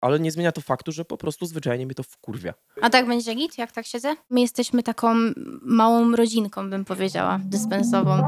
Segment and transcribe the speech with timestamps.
[0.00, 2.54] ale nie zmienia to faktu, że po prostu zwyczajnie mnie to wkurwia.
[2.82, 4.16] A tak będzie git, jak tak siedzę?
[4.30, 5.14] My jesteśmy taką
[5.62, 8.22] małą rodzinką, bym powiedziała, dyspensową.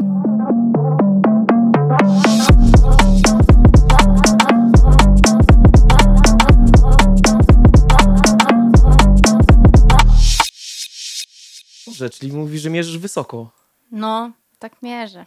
[11.87, 13.51] Dobrze, czyli mówisz, że mierzysz wysoko.
[13.93, 15.27] No, tak mierzę.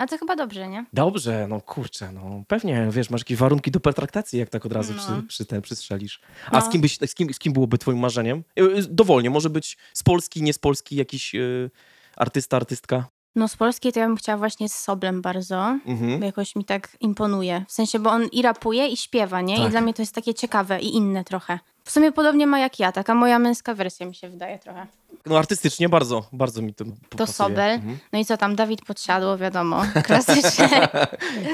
[0.00, 0.84] A to chyba dobrze, nie?
[0.92, 4.92] Dobrze, no kurczę, no pewnie, wiesz, masz jakieś warunki do pertraktacji, jak tak od razu
[4.96, 5.02] No.
[5.02, 6.20] przy, przy ten przystrzelisz.
[6.50, 6.60] A No.
[6.66, 8.44] z, kim byś, z, kim, z kim byłoby twoim marzeniem?
[8.58, 11.70] Y, y, Dowolnie, może być z Polski, nie z Polski, jakiś y,
[12.16, 13.04] artysta, artystka?
[13.36, 15.78] No z polskiej to ja bym chciała właśnie z Soblem bardzo.
[15.86, 16.20] Mhm.
[16.20, 17.64] Bo jakoś mi tak imponuje.
[17.68, 19.56] W sensie, bo on i rapuje, i śpiewa, nie?
[19.56, 19.66] Tak.
[19.66, 21.58] I dla mnie to jest takie ciekawe i inne trochę.
[21.84, 24.86] W sumie podobnie ma jak ja, taka moja męska wersja mi się wydaje trochę.
[25.26, 27.26] No artystycznie bardzo, bardzo mi to To pasuje.
[27.48, 27.70] Sobel.
[27.70, 27.98] Mhm.
[28.12, 30.88] No i co tam, Dawid Podsiadło, wiadomo, klasycznie.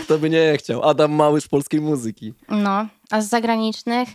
[0.05, 0.83] Kto by nie chciał?
[0.89, 2.35] Adam Małysz polskiej muzyki.
[2.49, 4.09] No, a z zagranicznych,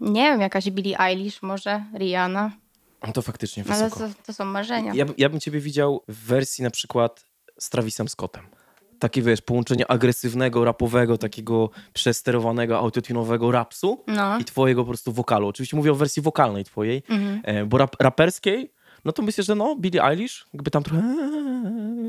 [0.00, 2.50] nie wiem, jakaś Billie Eilish może, Rihanna,
[3.06, 4.08] No to faktycznie ale wysoko.
[4.08, 4.92] to, to są marzenia.
[4.94, 7.24] Ja, ja bym ciebie widział w wersji na przykład
[7.58, 8.46] z Travisem Scottem.
[9.00, 15.48] Takie, wiesz, połączenie agresywnego, rapowego, takiego przesterowanego, autotunowego rapsu No, i twojego po prostu wokalu.
[15.48, 17.40] Oczywiście mówię o wersji wokalnej twojej, mhm.
[17.44, 18.72] e, bo rap, raperskiej,
[19.04, 21.02] no to myślę, że no, Billie Eilish, jakby tam trochę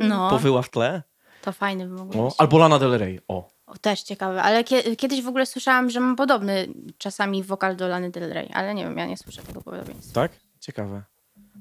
[0.07, 0.29] No.
[0.29, 1.03] powyła w tle.
[1.41, 2.29] to fajny by mógł No.
[2.37, 3.49] Albo Lana Del Rey, o.
[3.65, 6.67] O, też ciekawe, ale kie- kiedyś w ogóle słyszałam, że mam podobny
[6.97, 10.13] czasami wokal do Lany Del Rey, ale nie wiem, ja nie słyszę tego podobieństwa.
[10.21, 10.31] Tak?
[10.59, 11.01] Ciekawe.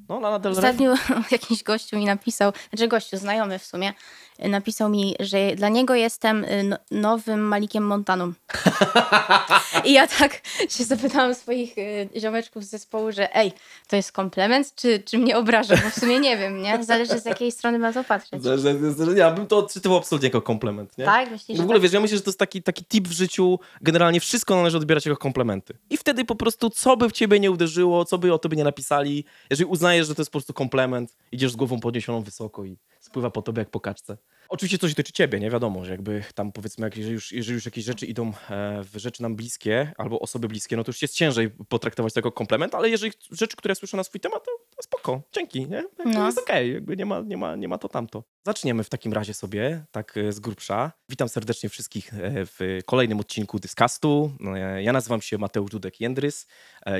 [0.09, 0.59] No, Lana Del Rey.
[0.59, 0.95] Ostatnio
[1.39, 3.93] jakiś gościu mi napisał, znaczy gościu, znajomy w sumie,
[4.49, 8.33] napisał mi, że dla niego jestem y, no, nowym Malikiem Montaną.
[9.85, 13.53] I ja tak się zapytałam swoich y, ziomeczków z zespołu, że ej,
[13.89, 15.77] to jest komplement, czy, czy mnie obraża?
[15.77, 16.85] Bo w sumie nie wiem, nie?
[16.85, 18.43] Zależy z jakiej strony na to patrzeć.
[19.17, 21.05] Ja bym to odczytywał absolutnie jako komplement, nie?
[21.05, 21.31] Tak?
[21.31, 21.83] Myślisz, W ogóle tak?
[21.83, 23.59] wiesz, ja myślę, że to jest taki, taki tip w życiu.
[23.83, 25.75] Generalnie wszystko należy odbierać jako komplementy.
[25.91, 28.65] I wtedy po prostu, co by w ciebie nie uderzyło, co by o tobie nie
[28.65, 32.77] napisali, jeżeli uznajesz, że to jest po prostu komplement, idziesz z głową podniesioną wysoko i
[33.11, 34.17] spływa po tobie jak po kaczce.
[34.49, 37.65] Oczywiście coś dotyczy ciebie, nie wiadomo, że jakby tam powiedzmy, jak, jeżeli, już, jeżeli już
[37.65, 41.15] jakieś rzeczy idą e, w rzeczy nam bliskie albo osoby bliskie, no to już jest
[41.15, 44.83] ciężej potraktować to jako komplement, ale jeżeli rzeczy, które słyszę na swój temat, to, to
[44.83, 45.83] spoko, dzięki, nie?
[45.97, 46.27] To No.
[46.27, 48.25] jest okej, jakby nie ma, nie, ma, nie ma to tamto.
[48.47, 50.93] Zaczniemy w takim razie sobie, tak e, z grubsza.
[51.09, 54.33] Witam serdecznie wszystkich e, w kolejnym odcinku Dyskastu.
[54.57, 56.47] E, Ja nazywam się Mateusz Dudek-Jędrys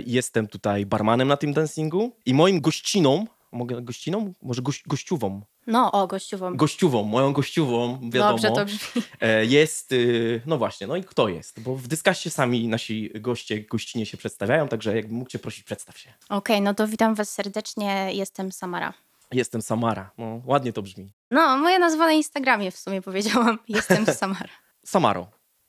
[0.07, 4.35] i jestem tutaj barmanem na tym dancingu i moim gościną, mogę gościną?
[4.43, 5.43] Może goś, gościuwą.
[5.71, 6.57] No, o, gościową.
[6.57, 9.03] Gościuwą, moją gościuwą, wiadomo, Dobrze to brzmi.
[9.21, 11.61] e, jest, y, no właśnie, no i kto jest?
[11.61, 15.99] Bo w Dyskaście sami nasi goście, gościnie się przedstawiają, także jakbym mógł cię prosić, przedstaw
[15.99, 16.13] się.
[16.29, 18.93] Okej, no to witam was serdecznie, jestem Samara.
[19.33, 21.13] Jestem Samara, no ładnie to brzmi.
[21.31, 23.59] No, moja nazwa na Instagramie w sumie powiedziałam.
[23.69, 24.51] Jestem Samara.
[24.85, 25.27] Samaro,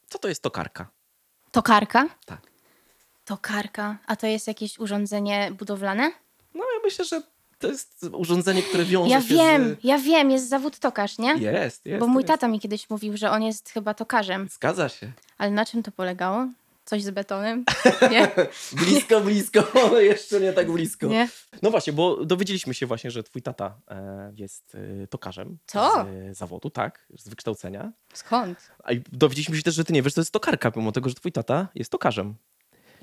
[0.10, 0.88] co to jest tokarka?
[1.52, 2.08] Tokarka?
[2.26, 2.42] Tak.
[3.26, 3.98] Tokarka.
[4.08, 6.12] A to jest jakieś urządzenie budowlane?
[6.54, 7.22] No ja myślę, że
[7.62, 9.84] to jest urządzenie, które wiąże Ja się wiem, z...
[9.84, 11.34] ja wiem, jest zawód tokarz, nie?
[11.34, 12.00] Jest, jest.
[12.00, 12.28] Bo mój jest.
[12.28, 14.48] tata mi kiedyś mówił, że on jest chyba tokarzem.
[14.52, 15.12] Zgadza się.
[15.38, 16.48] Ale na czym to polegało?
[16.86, 17.66] Coś z betonem?
[18.12, 18.32] Nie?
[18.72, 21.08] Blisko, blisko, ale jeszcze nie tak blisko.
[21.08, 21.30] Nie?
[21.62, 25.58] No właśnie, bo dowiedzieliśmy się właśnie, że twój tata e, jest e, tokarzem.
[25.66, 26.06] Co?
[26.06, 27.92] Z e, zawodu, tak, z wykształcenia.
[28.14, 28.72] Skąd?
[28.84, 31.32] A dowiedzieliśmy się też, że ty nie wiesz, to jest tokarka, pomimo tego, że twój
[31.32, 32.36] tata jest tokarzem.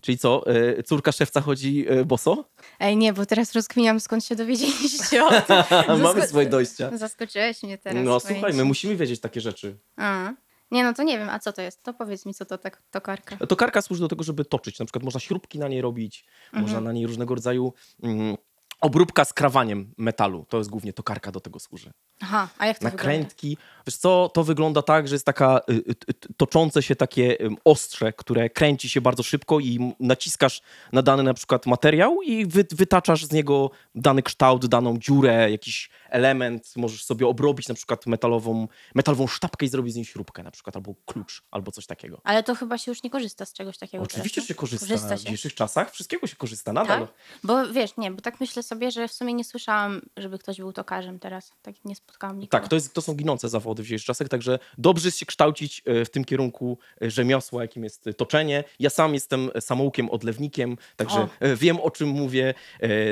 [0.02, 2.44] Czyli co, e, córka szewca chodzi e, boso?
[2.80, 5.56] Ej, nie, bo teraz rozkminiam, skąd się dowiedzieliście o tym.
[6.02, 6.96] Mamy swoje dojścia.
[6.96, 8.04] Zaskoczyłeś mnie teraz.
[8.04, 9.78] No słuchaj, my musimy wiedzieć takie rzeczy.
[9.96, 10.32] A.
[10.70, 11.82] Nie, no to nie wiem, a co to jest?
[11.82, 13.36] To powiedz mi, co to tak tokarka.
[13.46, 14.78] Tokarka służy do tego, żeby toczyć.
[14.78, 16.62] Na przykład można śrubki na niej robić, Mhm.
[16.62, 17.72] można na niej różnego rodzaju
[18.02, 18.36] mm,
[18.80, 20.46] obróbka z krawaniem metalu.
[20.48, 21.90] To jest głównie tokarka do tego służy.
[22.20, 22.96] Aha, a jak to wygląda?
[23.04, 23.56] Nakrętki.
[23.86, 25.78] Wiesz co, to wygląda tak, że jest taka y, y,
[26.10, 30.62] y, toczące się takie ym, ostrze, które kręci się bardzo szybko i naciskasz
[30.92, 35.90] na dany na przykład materiał i wy, wytaczasz z niego dany kształt, daną dziurę, jakiś
[36.10, 36.76] element.
[36.76, 40.76] Możesz sobie obrobić na przykład metalową, metalową sztabkę i zrobić z niej śrubkę na przykład,
[40.76, 42.20] albo klucz, albo coś takiego.
[42.24, 44.04] Ale to chyba się już nie korzysta z czegoś takiego.
[44.04, 44.86] Oczywiście, teraz, że się korzysta.
[44.86, 45.24] Korzysta W się.
[45.24, 47.00] dzisiejszych czasach wszystkiego się korzysta nadal.
[47.00, 47.16] Tak?
[47.44, 50.72] Bo wiesz, nie, bo tak myślę sobie, że w sumie nie słyszałam, żeby ktoś był
[50.72, 51.52] tokarzem teraz.
[51.62, 52.60] Tak nie spotkałam nikogo.
[52.60, 56.04] Tak, to, jest, to są ginące zawody w dzisiejszych czasach, także dobrze się kształcić e,
[56.04, 58.64] w tym kierunku e, rzemiosła, jakim jest e, toczenie.
[58.78, 61.28] Ja sam jestem samoukiem, odlewnikiem, także O.
[61.56, 62.54] wiem o czym mówię.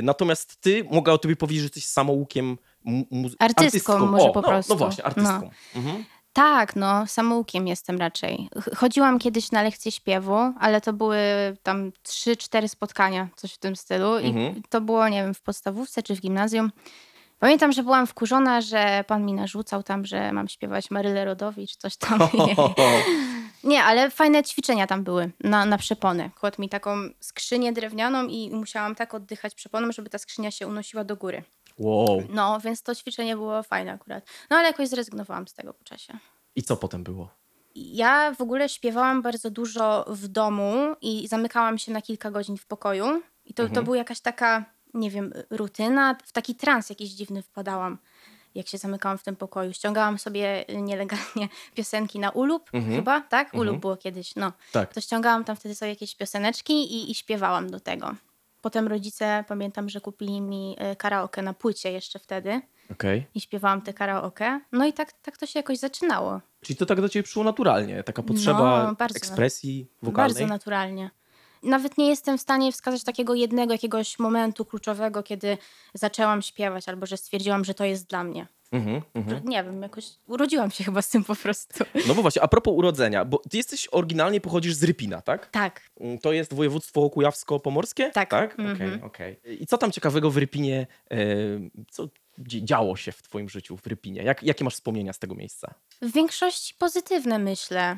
[0.02, 4.40] Natomiast ty, mogę o tobie powiedzieć, że jesteś samoukiem, mu, mu, Artystką może o, po
[4.40, 4.72] no, prostu.
[4.72, 5.50] No właśnie, artystką.
[5.74, 6.04] Mhm.
[6.36, 8.48] Tak, no, samoukiem jestem raczej.
[8.60, 11.18] Ch- Chodziłam kiedyś na lekcję śpiewu, ale to były
[11.62, 14.18] tam trzy, cztery spotkania, coś w tym stylu.
[14.18, 14.62] I Mhm.
[14.68, 16.72] to było, nie wiem, w podstawówce czy w gimnazjum.
[17.38, 21.96] Pamiętam, że byłam wkurzona, że pan mi narzucał tam, że mam śpiewać Marylę Rodowicz, coś
[21.96, 22.18] tam.
[23.64, 26.30] Nie, ale fajne ćwiczenia tam były na, na przepony.
[26.40, 31.04] Kładł mi taką skrzynię drewnianą i musiałam tak oddychać przeponą, żeby ta skrzynia się unosiła
[31.04, 31.42] do góry.
[31.78, 32.22] Wow.
[32.28, 34.24] No, więc to ćwiczenie było fajne akurat.
[34.50, 36.18] No ale jakoś zrezygnowałam z tego po czasie.
[36.56, 37.28] I co potem było?
[37.74, 42.66] Ja w ogóle śpiewałam bardzo dużo w domu i zamykałam się na kilka godzin w
[42.66, 43.22] pokoju.
[43.44, 44.64] I to, to była jakaś taka,
[44.94, 47.98] nie wiem, rutyna, w taki trans jakiś dziwny wpadałam,
[48.54, 49.72] jak się zamykałam w tym pokoju.
[49.72, 53.54] Ściągałam sobie nielegalnie piosenki na ulub, chyba, tak?
[53.54, 54.52] Ulub było kiedyś, no.
[54.72, 54.94] Tak.
[54.94, 58.14] To ściągałam tam wtedy sobie jakieś pioseneczki i, i śpiewałam do tego.
[58.66, 62.60] Potem rodzice, pamiętam, że kupili mi y, karaoke na płycie jeszcze wtedy
[62.92, 63.26] Okej.
[63.34, 64.60] i śpiewałam te karaoke.
[64.72, 66.40] No i tak, tak to się jakoś zaczynało.
[66.60, 69.16] Czyli to tak do ciebie przyszło naturalnie, taka potrzeba No, bardzo.
[69.16, 70.34] ekspresji wokalnej?
[70.34, 71.10] Bardzo naturalnie.
[71.62, 75.58] Nawet nie jestem w stanie wskazać takiego jednego jakiegoś momentu kluczowego, kiedy
[75.94, 78.46] zaczęłam śpiewać albo że stwierdziłam, że to jest dla mnie.
[78.72, 79.40] Mhm, mhm.
[79.44, 81.84] Nie wiem, jakoś urodziłam się chyba z tym po prostu.
[82.08, 85.50] No bo właśnie, a propos urodzenia, bo ty jesteś oryginalnie pochodzisz z Rypina, tak?
[85.50, 85.80] Tak.
[86.00, 88.10] Mm, To jest województwo kujawsko-pomorskie?
[88.10, 88.30] Tak.
[88.30, 88.52] Tak?
[88.52, 89.04] Okej, Mhm.
[89.04, 89.40] okej.
[89.60, 91.16] I co tam ciekawego w Rypinie, e,
[91.90, 92.08] co
[92.38, 94.22] działo się w twoim życiu w Rypinie?
[94.22, 95.74] Jak, jakie masz wspomnienia z tego miejsca?
[96.02, 97.96] W większości pozytywne myślę.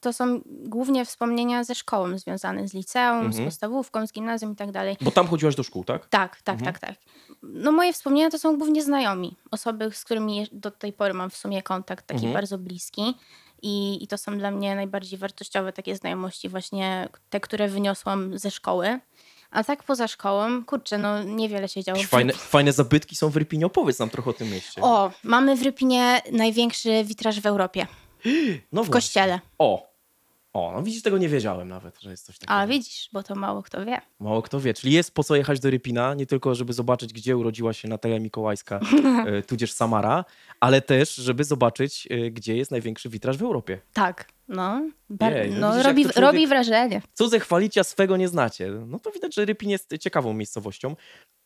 [0.00, 3.44] To są głównie wspomnienia ze szkołą związane z liceum, z Mhm.
[3.44, 4.96] podstawówką, z gimnazjum i tak dalej.
[5.00, 6.06] Bo tam chodziłaś do szkół, tak?
[6.08, 6.72] Tak, tak, Mhm.
[6.74, 6.98] tak, tak.
[7.42, 9.36] No moje wspomnienia to są głównie znajomi.
[9.50, 12.32] Osoby, z którymi do tej pory mam w sumie kontakt taki Mhm.
[12.32, 13.14] bardzo bliski.
[13.62, 18.50] I, I to są dla mnie najbardziej wartościowe takie znajomości, właśnie te, które wyniosłam ze
[18.50, 19.00] szkoły.
[19.50, 22.02] A tak poza szkołą, kurczę, no niewiele się działo.
[22.02, 23.66] Fajne, fajne zabytki są w Rypinie.
[23.66, 24.82] Opowiedz nam trochę o tym mieście.
[24.82, 27.86] O, mamy w Rypinie największy witraż w Europie,
[28.72, 29.40] no w kościele.
[29.58, 29.88] O,
[30.52, 32.54] o, no widzisz, tego nie wiedziałem nawet, że jest coś takiego.
[32.54, 34.00] A widzisz, bo to mało kto wie.
[34.20, 34.74] Mało kto wie.
[34.74, 38.20] Czyli jest po co jechać do Rypina, nie tylko żeby zobaczyć, gdzie urodziła się Natalia
[38.20, 38.80] Mikołajska,
[39.26, 40.24] e, tudzież Samara,
[40.60, 43.80] ale też, żeby zobaczyć, e, gdzie jest największy witraż w Europie.
[43.92, 44.90] Tak, no.
[45.10, 47.02] Bar- Jej, no widzisz, robi, człowiek- robi wrażenie.
[47.14, 48.70] Cudze chwalicia swego nie znacie.
[48.86, 50.96] No to widać, że Rypin jest ciekawą miejscowością,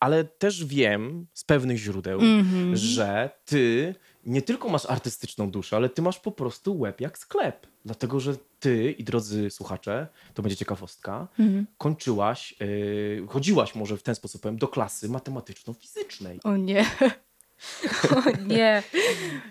[0.01, 2.77] ale też wiem z pewnych źródeł, Mhm.
[2.77, 3.95] że ty
[4.27, 7.67] nie tylko masz artystyczną duszę, ale ty masz po prostu łeb jak sklep.
[7.85, 11.67] Dlatego, że ty i drodzy słuchacze, to będzie ciekawostka, Mhm.
[11.79, 16.41] kończyłaś, yy, chodziłaś może w ten sposób powiem, do klasy matematyczno-fizycznej.
[16.45, 16.85] O nie.
[18.17, 18.83] O nie.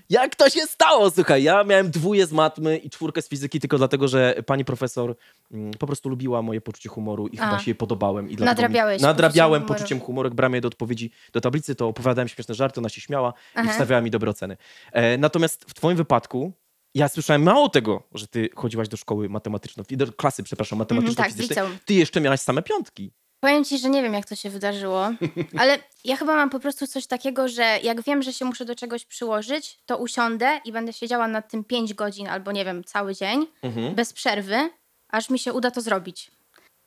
[0.10, 1.12] Jak to się stało?
[1.12, 5.16] Słuchaj, ja miałem dwóje z matmy i czwórkę z fizyki tylko dlatego, że pani profesor
[5.52, 7.46] mm, po prostu lubiła moje poczucie humoru i A.
[7.46, 8.30] chyba się jej podobałem.
[8.30, 9.80] I dlatego Nadrabiałeś Mi, nadrabiałem poczuciem humoru.
[9.80, 13.02] poczuciem humoru, jak brałem je do odpowiedzi do tablicy, to opowiadałem śmieszne żarty, ona się
[13.02, 13.72] śmiała i Aha.
[13.72, 14.57] wstawiała mi dobre oceny.
[14.92, 16.54] E, natomiast w twoim wypadku
[16.96, 21.50] ja słyszałem mało tego, że ty chodziłaś do szkoły matematyczno, do klasy, przepraszam, tak, matematyczno-fizycznej.
[21.50, 21.78] liceum.
[21.86, 23.12] ty jeszcze miałaś same piątki.
[23.42, 25.10] Powiem ci, że nie wiem, jak to się wydarzyło,
[25.62, 28.76] ale ja chyba mam po prostu coś takiego, że jak wiem, że się muszę do
[28.76, 33.16] czegoś przyłożyć, to usiądę i będę siedziała nad tym 5 godzin albo nie wiem, cały
[33.16, 33.96] dzień, Mhm.
[33.96, 34.70] bez przerwy,
[35.10, 36.32] aż mi się uda to zrobić.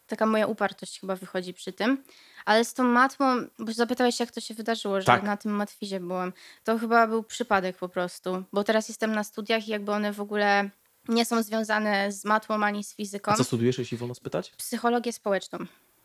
[0.07, 2.05] Taka moja upartość chyba wychodzi przy tym.
[2.45, 3.27] Ale z tą matmą,
[3.59, 5.23] bo zapytałeś, jak to się wydarzyło, że Tak.
[5.23, 6.33] na tym matwizie byłam.
[6.65, 10.21] To chyba był przypadek po prostu, bo teraz jestem na studiach i jakby one w
[10.21, 10.71] ogóle
[11.09, 13.33] nie są związane z matmą ani z fizyką.
[13.33, 14.51] A co studiujesz, jeśli wolno spytać?
[14.51, 15.59] Psychologię społeczną.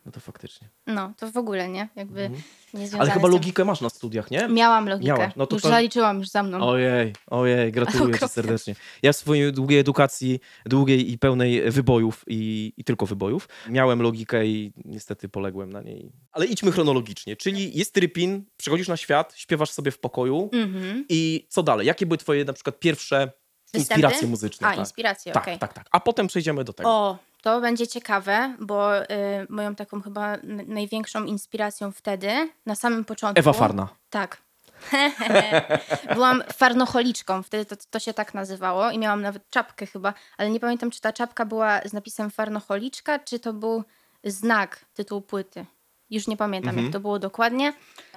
[0.06, 0.68] No to faktycznie.
[0.86, 2.42] No, to w ogóle nie, jakby Mhm.
[2.74, 4.48] nie Ale chyba logikę masz na studiach, nie?
[4.48, 5.08] Miałam logikę.
[5.08, 5.32] Miałaś.
[5.36, 6.60] No to już to- zaliczyłam już za mną.
[6.68, 8.74] Ojej, ojej, gratuluję ci serdecznie.
[9.02, 14.46] Ja w swojej długiej edukacji, długiej i pełnej wybojów i, i tylko wybojów, miałem logikę
[14.46, 16.12] i niestety poległem na niej.
[16.32, 21.04] Ale idźmy chronologicznie, czyli jest Rypin, przychodzisz na świat, śpiewasz sobie w pokoju Mhm.
[21.08, 21.86] i co dalej?
[21.86, 23.32] Jakie były twoje na przykład pierwsze
[23.72, 23.78] Występy?
[24.00, 24.66] inspiracje muzyczne?
[24.66, 24.78] A, tak?
[24.78, 25.58] inspiracje, tak, okej.
[25.58, 25.86] tak, tak.
[25.90, 26.90] A potem przejdziemy do tego.
[26.90, 29.06] O, to będzie ciekawe, bo y,
[29.48, 33.38] moją taką chyba największą inspiracją wtedy, na samym początku...
[33.40, 33.88] Ewa Farna.
[34.10, 34.36] Tak.
[36.14, 40.60] Byłam farnocholiczką, wtedy to, to się tak nazywało i miałam nawet czapkę chyba, ale nie
[40.60, 43.84] pamiętam, czy ta czapka była z napisem farnocholiczka, czy to był
[44.24, 45.66] znak tytułu płyty.
[46.10, 46.86] Już nie pamiętam, Mhm.
[46.86, 47.72] jak to było dokładnie,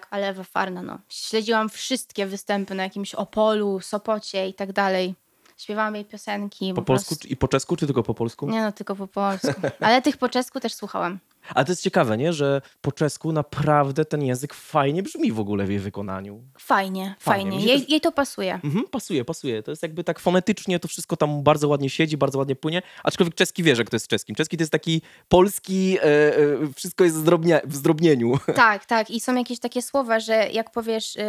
[0.09, 0.99] ale Ewa Farna, no.
[1.09, 5.15] Śledziłam wszystkie występy na jakimś Opolu, Sopocie i tak dalej.
[5.57, 6.73] Śpiewałam jej piosenki.
[6.73, 8.49] Po polsku czy- i po czesku, czy tylko po polsku?
[8.49, 9.47] Nie no, tylko po polsku.
[9.79, 11.19] Ale tych po czesku też słuchałam.
[11.49, 12.33] Ale to jest ciekawe, nie?
[12.33, 16.43] Że po czesku naprawdę ten język fajnie brzmi w ogóle w jej wykonaniu.
[16.59, 17.51] Fajnie, Fajnie.
[17.51, 17.65] fajnie.
[17.65, 18.53] Jej, jej to pasuje.
[18.63, 19.63] Mhm, pasuje, pasuje.
[19.63, 23.35] To jest jakby tak fonetycznie, to wszystko tam bardzo ładnie siedzi, bardzo ładnie płynie, aczkolwiek
[23.35, 24.35] czeski wie, że kto jest czeskim.
[24.35, 26.37] Czeski to jest taki polski, e, e,
[26.75, 28.33] wszystko jest zdrobnia, w zdrobnieniu.
[28.55, 29.09] Tak, tak.
[29.11, 31.21] I są jakieś takie słowa, że jak powiesz y,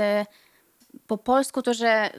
[1.06, 2.10] po polsku, to że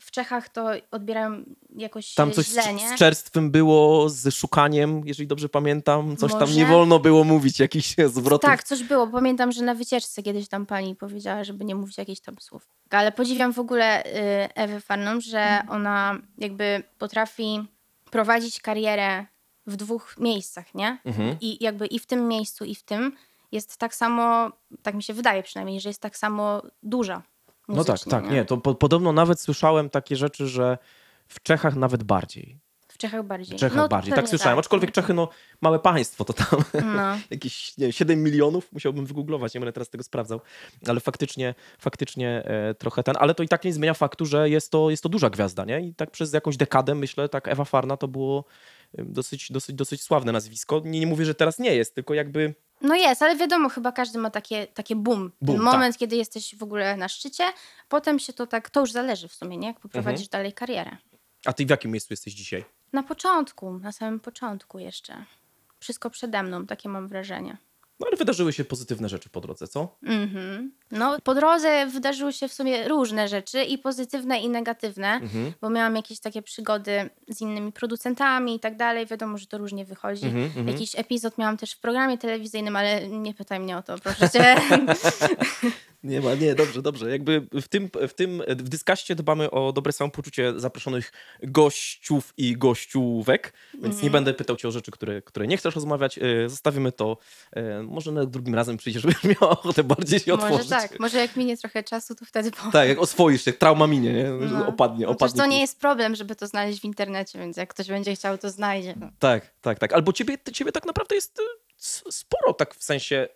[0.00, 1.42] w Czechach to odbierają
[1.76, 2.88] jakoś Tam coś źle, z, nie?
[2.88, 6.16] z czerstwem było, z szukaniem, jeżeli dobrze pamiętam.
[6.16, 6.54] Coś tam Może?
[6.54, 8.50] nie wolno było mówić, jakichś zwrotów.
[8.50, 9.06] Tak, coś było.
[9.06, 12.68] Pamiętam, że na wycieczce kiedyś tam pani powiedziała, żeby nie mówić jakichś tam słów.
[12.90, 14.08] Ale podziwiam w ogóle y,
[14.54, 15.70] Ewę Farną, że Mhm.
[15.70, 17.60] ona jakby potrafi
[18.10, 19.26] prowadzić karierę
[19.66, 20.98] w dwóch miejscach, nie?
[21.04, 21.36] Mhm.
[21.40, 23.12] I jakby i w tym miejscu, i w tym
[23.52, 24.50] jest tak samo,
[24.82, 27.22] tak mi się wydaje przynajmniej, że jest tak samo duża.
[27.76, 28.44] No tak, tak, nie.
[28.44, 30.78] To po, podobno nawet słyszałem takie rzeczy, że
[31.28, 32.58] w Czechach nawet bardziej.
[32.88, 33.56] W Czechach bardziej.
[33.56, 34.14] W Czechach no, bardziej.
[34.14, 34.58] Tak słyszałem.
[34.58, 35.28] Aczkolwiek Czechy, no,
[35.60, 36.64] małe państwo to tam.
[36.84, 37.18] No.
[37.30, 40.40] jakieś nie, wiem, 7 milionów, musiałbym wygooglować, nie będę teraz tego sprawdzał,
[40.88, 44.70] ale faktycznie, faktycznie e, trochę ten, ale to i tak nie zmienia faktu, że jest
[44.70, 45.80] to, jest to duża gwiazda, nie?
[45.80, 48.44] I tak przez jakąś dekadę, myślę, tak Ewa Farna to było
[48.98, 50.82] e, dosyć, dosyć, dosyć sławne nazwisko.
[50.84, 54.18] Nie, nie mówię, że teraz nie jest, tylko jakby No jest, ale wiadomo, chyba każdy
[54.18, 55.32] ma takie, takie boom.
[55.42, 55.74] Boom, Ten tak.
[55.74, 57.44] moment, kiedy jesteś w ogóle na szczycie,
[57.88, 59.68] potem się to tak, to już zależy w sumie, nie?
[59.68, 60.30] Jak poprowadzisz Mhm.
[60.30, 60.96] dalej karierę.
[61.44, 62.64] A ty w jakim miejscu jesteś dzisiaj?
[62.92, 65.24] Na początku, na samym początku jeszcze.
[65.80, 67.56] Wszystko przede mną, takie mam wrażenie.
[68.00, 69.96] No ale wydarzyły się pozytywne rzeczy po drodze, co?
[70.02, 70.72] Mhm.
[70.90, 75.52] No, po drodze wydarzyły się w sumie różne rzeczy, i pozytywne, i negatywne, Mhm.
[75.60, 79.06] bo miałam jakieś takie przygody z innymi producentami i tak dalej.
[79.06, 80.26] Wiadomo, że to różnie wychodzi.
[80.26, 80.68] Mhm, mhm.
[80.68, 84.56] Jakiś epizod miałam też w programie telewizyjnym, ale nie pytaj mnie o to, proszę cię.
[86.04, 87.10] Nie ma, nie, dobrze, dobrze.
[87.10, 93.52] Jakby w tym, w tym w dyskaście dbamy o dobre samopoczucie zaproszonych gościów i gościówek,
[93.74, 94.04] więc Mhm.
[94.04, 96.18] nie będę pytał cię o rzeczy, które, które nie chcesz rozmawiać.
[96.18, 97.16] E, Zostawimy to.
[97.90, 100.68] Może na drugim razem przyjdziesz, żebyś miał ochotę bardziej się może otworzyć.
[100.70, 102.72] tak, może jak minie trochę czasu, to wtedy powiem.
[102.72, 104.24] Tak, jak oswoisz się, trauma minie, nie?
[104.24, 104.66] No.
[104.66, 105.42] Opadnie, Chociaż opadnie.
[105.42, 108.50] to nie jest problem, żeby to znaleźć w internecie, więc jak ktoś będzie chciał, to
[108.50, 108.94] znajdzie.
[109.00, 109.10] No.
[109.18, 109.92] Tak, tak, tak.
[109.92, 113.28] Albo ciebie, ciebie tak naprawdę jest y, sporo, tak w sensie,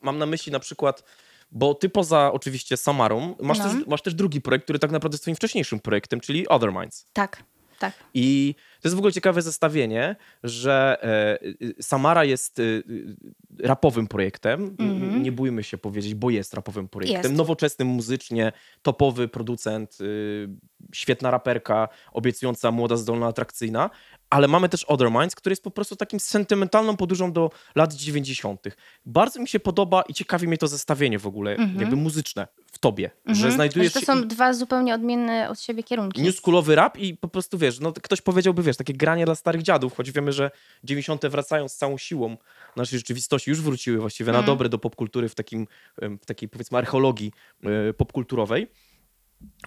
[0.00, 1.02] mam na myśli na przykład,
[1.50, 3.64] bo ty poza oczywiście Samarą, masz, No.
[3.64, 7.06] też, masz też drugi projekt, który tak naprawdę jest twoim wcześniejszym projektem, czyli Other Minds.
[7.12, 7.42] Tak,
[7.78, 7.92] tak.
[8.14, 13.16] I to jest w ogóle ciekawe zestawienie, że e, y, Samara jest y, y,
[13.62, 14.76] rapowym projektem.
[14.78, 15.22] Mhm.
[15.22, 17.22] Nie bójmy się powiedzieć, bo jest rapowym projektem.
[17.22, 17.34] Jest.
[17.34, 18.52] Nowoczesnym muzycznie,
[18.82, 20.48] topowy producent, y,
[20.92, 23.90] świetna raperka, obiecująca, młoda, zdolna, atrakcyjna.
[24.30, 28.60] Ale mamy też Other Minds, który jest po prostu takim sentymentalną podróżą do lat 90.
[29.06, 33.10] Bardzo mi się podoba i ciekawi mnie to zestawienie w ogóle, jakby muzyczne w tobie,
[33.26, 33.52] że Mhm.
[33.52, 36.22] znajdujesz Że to są dwa zupełnie odmienne od siebie kierunki.
[36.22, 39.96] Newschoolowy rap i po prostu wiesz, no ktoś powiedziałby, wiesz, takie granie dla starych dziadów,
[39.96, 40.50] choć wiemy, że
[40.84, 41.28] 90.
[41.28, 42.36] wracają z całą siłą
[42.76, 44.46] naszej rzeczywistości, już wróciły właściwie na Mm.
[44.46, 45.66] dobre do popkultury w, takim,
[45.98, 47.32] w takiej powiedzmy archeologii
[47.64, 48.70] e, popkulturowej.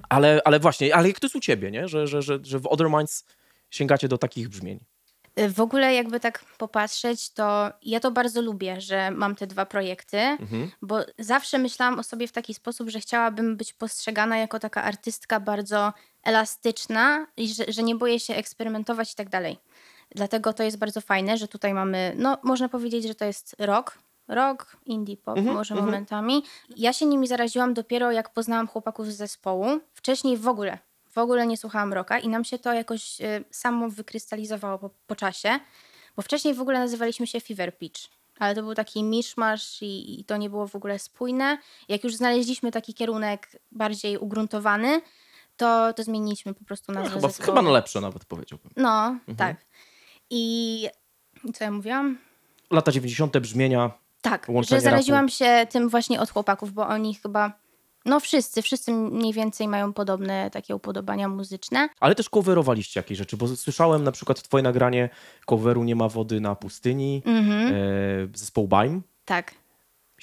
[0.10, 1.88] Ale, ale właśnie, ale jak to jest u ciebie, nie?
[1.88, 3.26] Że, że, że, że w Other Minds
[3.72, 4.80] sięgacie do takich brzmień.
[5.40, 9.66] Y, W ogóle jakby tak popatrzeć, to ja to bardzo lubię, że mam te dwa
[9.66, 10.72] projekty, Mhm.
[10.82, 15.40] bo zawsze myślałam o sobie w taki sposób, że chciałabym być postrzegana jako taka artystka
[15.40, 19.58] bardzo elastyczna i że, że nie boję się eksperymentować i tak dalej.
[20.12, 23.98] Dlatego to jest bardzo fajne, że tutaj mamy, no można powiedzieć, że to jest rock,
[24.28, 25.86] rock, indie pop Mhm, może mhm.
[25.92, 26.44] momentami.
[26.78, 29.66] Ja się nimi zaraziłam dopiero jak poznałam chłopaków z zespołu.
[29.94, 30.78] Wcześniej w ogóle,
[31.10, 35.16] w ogóle nie słuchałam rocka i nam się to jakoś y, samo wykrystalizowało po, po
[35.16, 35.60] czasie,
[36.16, 38.02] bo wcześniej w ogóle nazywaliśmy się Fever Pitch.
[38.40, 41.58] Ale to był taki miszmasz i, i to nie było w ogóle spójne.
[41.90, 45.02] Jak już znaleźliśmy taki kierunek bardziej ugruntowany,
[45.58, 47.46] to, to zmieniliśmy po prostu No, nazwę chyba, zespołu.
[47.46, 48.72] chyba na lepsze nawet powiedziałbym.
[48.78, 49.36] No, Mhm.
[49.38, 49.56] tak.
[50.30, 50.88] I
[51.54, 52.18] co ja mówiłam?
[52.72, 53.38] Lata 90.
[53.40, 53.92] brzmienia.
[54.22, 57.52] Tak, że zaraziłam się tym właśnie od chłopaków, bo oni chyba,
[58.06, 61.90] no wszyscy, wszyscy mniej więcej mają podobne takie upodobania muzyczne.
[62.00, 65.10] Ale też coverowaliście jakieś rzeczy, bo słyszałem na przykład twoje nagranie
[65.46, 69.02] coveru Nie ma wody na pustyni, Mhm, e, zespołu Baim.
[69.26, 69.54] tak.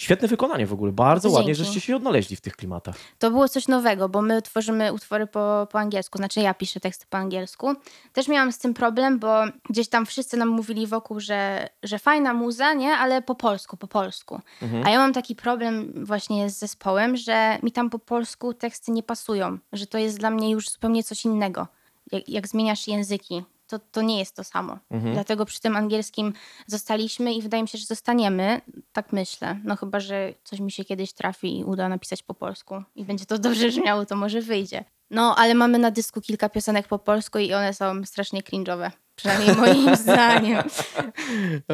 [0.03, 1.37] Świetne wykonanie w ogóle, bardzo Dzięki.
[1.37, 2.97] ładnie, żeście się odnaleźli w tych klimatach.
[3.19, 7.07] To było coś nowego, bo my tworzymy utwory po, po angielsku, znaczy ja piszę teksty
[7.11, 7.75] po angielsku.
[8.13, 12.35] Też miałam z tym problem, bo gdzieś tam wszyscy nam mówili wokół, że, że fajna
[12.35, 12.93] muza, nie?
[12.93, 14.41] Ale po polsku, po polsku.
[14.63, 14.87] Mhm.
[14.87, 19.03] A ja mam taki problem właśnie z zespołem, że mi tam po polsku teksty nie
[19.03, 21.67] pasują, że to jest dla mnie już zupełnie coś innego.
[22.13, 23.43] Jak, jak zmieniasz języki,
[23.73, 24.79] to, to nie jest to samo.
[24.91, 25.15] Mhm.
[25.15, 26.33] Dlatego przy tym angielskim
[26.67, 28.61] zostaliśmy i wydaje mi się, że zostaniemy.
[28.93, 29.61] Tak myślę.
[29.65, 33.27] No chyba, że coś mi się kiedyś trafi i uda napisać po polsku i będzie
[33.27, 34.85] to dobrze brzmiało, to może wyjdzie.
[35.11, 38.91] No, ale mamy na dysku kilka piosenek po polsku i one są strasznie cringe'owe.
[39.17, 40.63] Przynajmniej moim zdaniem.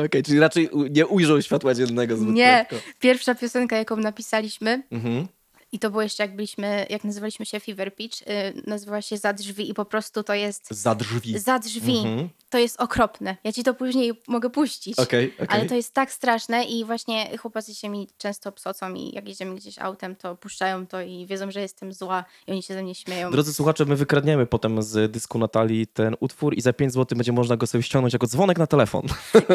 [0.06, 2.66] Okej, czyli raczej nie ujrzał światła dziennego zbyt Nie.
[2.98, 5.26] Pierwsza piosenka, jaką napisaliśmy, Mhm.
[5.72, 9.32] I to było jeszcze jak byliśmy, jak nazywaliśmy się Fever Pitch, yy, nazywała się Za
[9.32, 11.38] drzwi i po prostu to jest Za drzwi.
[11.38, 11.98] za drzwi.
[11.98, 12.28] Mhm.
[12.50, 13.36] To jest okropne.
[13.44, 14.98] Ja ci to później mogę puścić.
[14.98, 15.46] Okej, okej.
[15.50, 19.54] Ale to jest tak straszne i właśnie chłopacy się mi często psocą i jak jedziemy
[19.54, 22.94] gdzieś autem, to puszczają to i wiedzą, że jestem zła i oni się ze mnie
[22.94, 23.30] śmieją.
[23.30, 27.32] Drodzy słuchacze, my wykradniemy potem z dysku Natalii ten utwór i za 5 zł będzie
[27.32, 29.06] można go sobie ściągnąć jako dzwonek na telefon.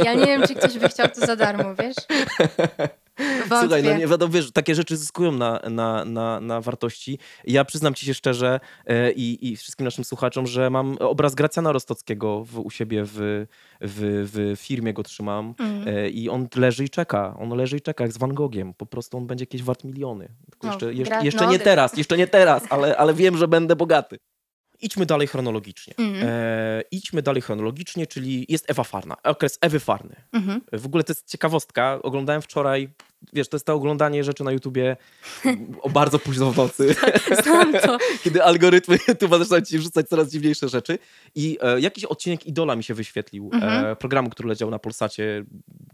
[0.03, 1.96] Ja nie wiem, czy ktoś by chciał to za darmo, wiesz?
[3.17, 3.96] Słuchaj, no Wątpię.
[3.98, 7.20] nie wiadomo, wiesz, takie rzeczy zyskują na, na, na, na wartości.
[7.43, 11.72] Ja przyznam ci się szczerze e, i, i wszystkim naszym słuchaczom, że mam obraz Gracjana
[11.72, 13.46] Rostockiego w, u siebie w,
[13.82, 16.10] w, w firmie, go trzymam Mm.
[16.13, 17.36] i on leży i czeka.
[17.39, 18.74] On leży i czeka, jak z Van Gogiem.
[18.74, 20.29] Po prostu on będzie kiedyś wart miliony.
[20.51, 23.48] Tylko No, jeszcze jeszcze, jeszcze no, nie teraz, jeszcze nie teraz, ale, ale wiem, że
[23.48, 24.17] będę bogaty.
[24.84, 25.94] Idźmy dalej chronologicznie.
[25.98, 26.28] Mhm.
[26.30, 30.16] E, idźmy dalej chronologicznie, czyli jest Ewa Farna, okres Ewy Farny.
[30.34, 30.62] Mhm.
[30.74, 32.00] W ogóle to jest ciekawostka.
[32.04, 32.90] Oglądałem wczoraj,
[33.34, 34.98] wiesz, to jest to oglądanie rzeczy na YouTubie
[35.82, 36.96] o bardzo późno w nocy,
[37.44, 37.98] Znam to.
[38.24, 41.00] kiedy algorytmy YouTube'a zaczynają ci rzucać coraz dziwniejsze rzeczy.
[41.36, 43.86] I e, jakiś odcinek Idola mi się wyświetlił, Mhm.
[43.86, 45.44] e, programu, który leciał na Polsacie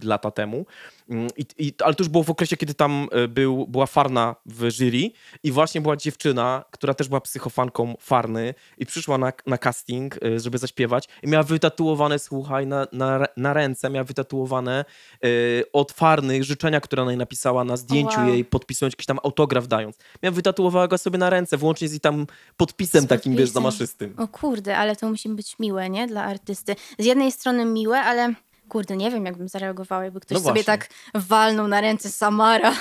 [0.04, 0.66] lata temu.
[1.10, 4.36] Mm, I, i, ale to już było w okresie, kiedy tam e, był, była Farna
[4.46, 5.12] w jury
[5.44, 10.40] i właśnie była dziewczyna, która też była psychofanką Farny i przyszła na, na casting, e,
[10.40, 14.86] żeby zaśpiewać i miała wytatuowane, słuchaj, na, na, na ręce miała wytatuowane
[15.24, 15.28] e,
[15.74, 18.28] od Farny życzenia, które ona napisała na zdjęciu wow.
[18.28, 19.98] jej, podpisując jakiś tam autograf dając.
[20.24, 24.14] Miała wytatuowała go sobie na ręce, włącznie z jej tam podpisem Z takim, wiesz, zamaszystym.
[24.18, 26.08] O kurde, ale to musi być miłe, nie?
[26.08, 26.76] Dla artysty.
[27.00, 28.34] Z jednej strony miłe, ale
[28.70, 32.74] kurde, nie wiem, jakbym zareagowała, jakby ktoś No sobie tak walnął na ręce Samara.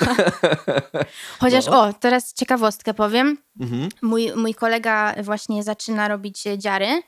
[1.40, 1.82] Chociaż, No.
[1.82, 3.38] o, teraz ciekawostkę powiem.
[3.60, 3.88] Mhm.
[4.02, 7.02] Mój, mój kolega właśnie zaczyna robić e, dziary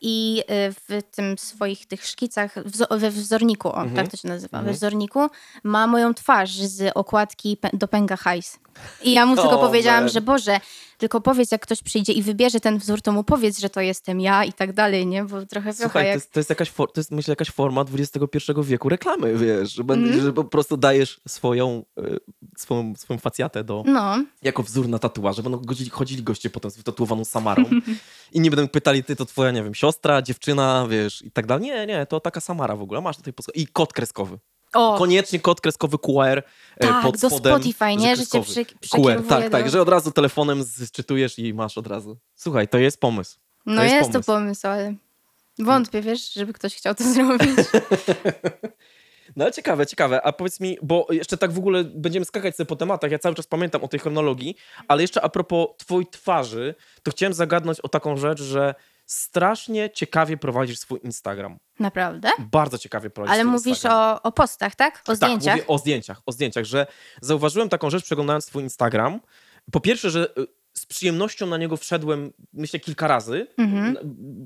[0.00, 2.54] i e, w tym swoich tych szkicach,
[2.90, 3.94] we wzorniku, o, Mhm.
[3.96, 4.76] tak to się nazywa, we Mhm.
[4.76, 5.28] wzorniku
[5.64, 8.58] ma moją twarz z okładki do Pęga Hajs.
[9.02, 10.08] I ja mu tylko powiedziałam, man.
[10.12, 10.60] że Boże,
[10.98, 14.20] tylko powiedz, jak ktoś przyjdzie i wybierze ten wzór, to mu powiedz, że to jestem
[14.20, 15.24] ja i tak dalej, nie?
[15.24, 16.14] Bo trochę Słuchaj, trochę to jak...
[16.14, 19.82] jest, to jest jakaś, for, to jest myślę jakaś forma XXI wieku reklamy, wiesz, że,
[19.82, 20.20] Mhm.
[20.20, 22.18] że po prostu dajesz swoją, y,
[22.56, 25.42] swoją, swoją facjatę do, No, jako wzór na tatuaże.
[25.42, 27.64] Będą chodzili, chodzili goście potem z wytatuowaną Samarą
[28.32, 31.64] i nie będą pytali, ty to twoja, nie wiem, siostra, dziewczyna, wiesz, i tak dalej.
[31.64, 34.38] Nie, nie, to taka Samara w ogóle, masz tutaj I kod kreskowy.
[34.74, 36.42] O, Koniecznie kod kreskowy QR
[36.76, 37.52] e, tak, pod do spodem.
[37.52, 38.16] Spotify, nie?
[38.16, 39.50] Że cię przy, QR, przekierowuje tak, do...
[39.50, 42.18] tak, że od razu telefonem zczytujesz i masz od razu.
[42.34, 43.38] Słuchaj, to jest pomysł.
[43.66, 44.26] No to jest jest, pomysł.
[44.26, 44.94] to pomysł, ale
[45.58, 47.56] wątpię, wiesz, żeby ktoś chciał to zrobić.
[49.36, 50.22] No ciekawe, ciekawe.
[50.22, 53.34] A powiedz mi, bo jeszcze tak w ogóle będziemy skakać sobie po tematach, ja cały
[53.34, 54.56] czas pamiętam o tej chronologii,
[54.88, 58.74] ale jeszcze a propos twojej twarzy, to chciałem zagadnąć o taką rzecz, że
[59.08, 61.58] strasznie ciekawie prowadzisz swój Instagram.
[61.78, 62.30] Naprawdę?
[62.38, 63.98] Bardzo ciekawie prowadzisz Ale mówisz Instagram.
[63.98, 65.02] o, o postach, tak?
[65.08, 65.44] O zdjęciach?
[65.44, 66.86] Tak, mówię o zdjęciach, o zdjęciach, że
[67.20, 69.20] zauważyłem taką rzecz przeglądając swój Instagram.
[69.72, 73.46] Po pierwsze, że y, z przyjemnością na niego wszedłem, myślę, kilka razy.
[73.58, 73.96] Mhm.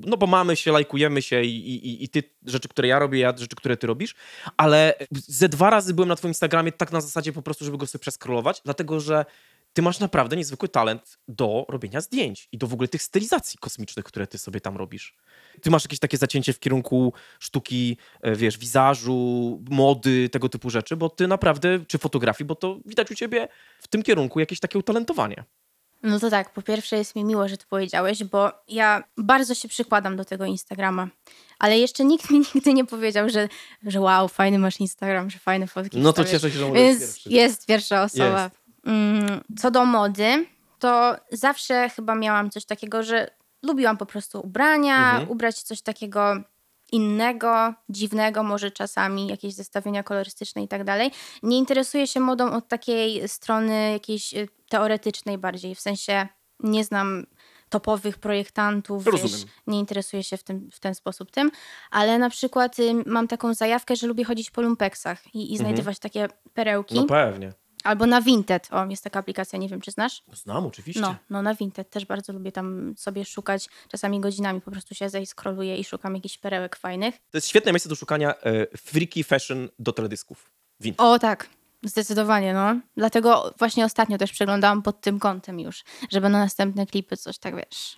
[0.05, 3.37] No bo mamy się, lajkujemy się i, i, i ty rzeczy, które ja robię, ja
[3.37, 4.15] rzeczy, które ty robisz,
[4.57, 7.87] ale ze dwa razy byłem na twoim Instagramie tak na zasadzie po prostu, żeby go
[7.87, 9.25] sobie przeskrolować, dlatego że
[9.73, 14.05] ty masz naprawdę niezwykły talent do robienia zdjęć i do w ogóle tych stylizacji kosmicznych,
[14.05, 15.15] które ty sobie tam robisz.
[15.61, 20.95] Ty masz jakieś takie zacięcie w kierunku sztuki, e, wiesz, wizażu, mody, tego typu rzeczy,
[20.97, 23.47] bo ty naprawdę, czy fotografii, bo to widać u ciebie
[23.79, 25.43] w tym kierunku jakieś takie utalentowanie.
[26.03, 29.67] No to tak, po pierwsze jest mi miło, że to powiedziałeś, bo ja bardzo się
[29.67, 31.07] przykładam do tego Instagrama,
[31.59, 33.49] ale jeszcze nikt mi nigdy nie powiedział, że,
[33.83, 36.31] że wow, fajny masz Instagram, że fajne fotki No to wstawiasz.
[36.31, 37.29] cieszę się, że Więc pierwszy.
[37.29, 38.43] jest pierwsza osoba.
[38.43, 38.62] Jest.
[38.85, 40.45] Mm, Co do mody,
[40.79, 43.27] to zawsze chyba miałam coś takiego, że
[43.63, 45.29] lubiłam po prostu ubrania, Mhm.
[45.29, 46.35] ubrać coś takiego
[46.91, 51.11] innego, dziwnego może czasami, jakieś zestawienia kolorystyczne i tak dalej.
[51.43, 56.27] Nie interesuję się modą od takiej strony jakiejś y, teoretycznej bardziej, w sensie
[56.59, 57.25] nie znam
[57.69, 61.51] topowych projektantów, wiesz, nie interesuję się w, tym, w ten sposób tym,
[61.91, 65.99] ale na przykład y, mam taką zajawkę, że lubię chodzić po lumpeksach i, i znajdować
[65.99, 66.97] takie perełki.
[66.97, 67.07] Mhm.
[67.25, 67.53] No pewnie.
[67.83, 68.67] Albo na Vinted.
[68.71, 70.23] O, jest taka aplikacja, nie wiem, czy znasz?
[70.33, 71.01] Znam, oczywiście.
[71.01, 73.69] No, no na Vinted też bardzo lubię tam sobie szukać.
[73.89, 77.15] Czasami godzinami po prostu siedzę i scrolluję i szukam jakichś perełek fajnych.
[77.15, 80.51] To jest świetne miejsce do szukania e, freaky fashion do teledysków.
[80.79, 80.93] Win.
[80.97, 81.49] O tak,
[81.83, 82.75] zdecydowanie, no.
[82.97, 87.55] Dlatego właśnie ostatnio też przeglądałam pod tym kątem już, żeby na następne klipy coś tak,
[87.55, 87.97] wiesz...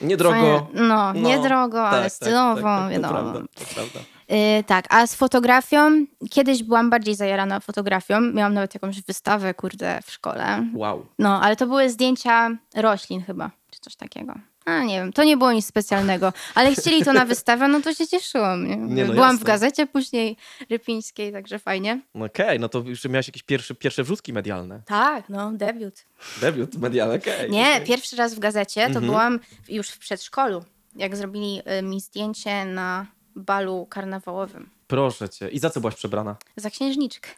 [0.00, 0.36] Niedrogo.
[0.36, 3.14] Fajne, no, niedrogo, ale stylowo, tak, wiadomo.
[3.14, 4.00] To prawda, to prawda.
[4.28, 8.20] Yy, tak, a z fotografią, kiedyś byłam bardziej zajarana fotografią.
[8.20, 10.66] Miałam nawet jakąś wystawę, kurde, w szkole.
[10.74, 11.06] Wow.
[11.18, 14.34] No, ale to były zdjęcia roślin chyba, czy coś takiego.
[14.64, 17.94] A nie wiem, to nie było nic specjalnego, ale chcieli to na wystawę, no to
[17.94, 18.66] się cieszyłam.
[18.66, 18.76] Nie?
[18.76, 19.38] Nie, no Byłam jasne.
[19.40, 20.36] w gazecie później
[20.70, 22.00] rypińskiej, także fajnie.
[22.14, 24.80] No Okej, no to już miałeś jakieś pierwsze, pierwsze wrzutki medialne.
[24.86, 26.04] Tak, no, debiut.
[26.40, 27.50] Debiut medialny, okej.
[27.56, 27.86] Nie, okej.
[27.86, 29.06] pierwszy raz w gazecie to Mhm.
[29.06, 30.64] byłam już w przedszkolu,
[30.96, 33.06] jak zrobili y, mi zdjęcie na
[33.36, 34.70] balu karnawałowym.
[34.86, 35.48] Proszę cię.
[35.48, 36.36] I za co byłaś przebrana?
[36.56, 37.30] Za księżniczkę.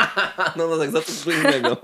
[0.56, 1.76] no, no tak, za coś innego.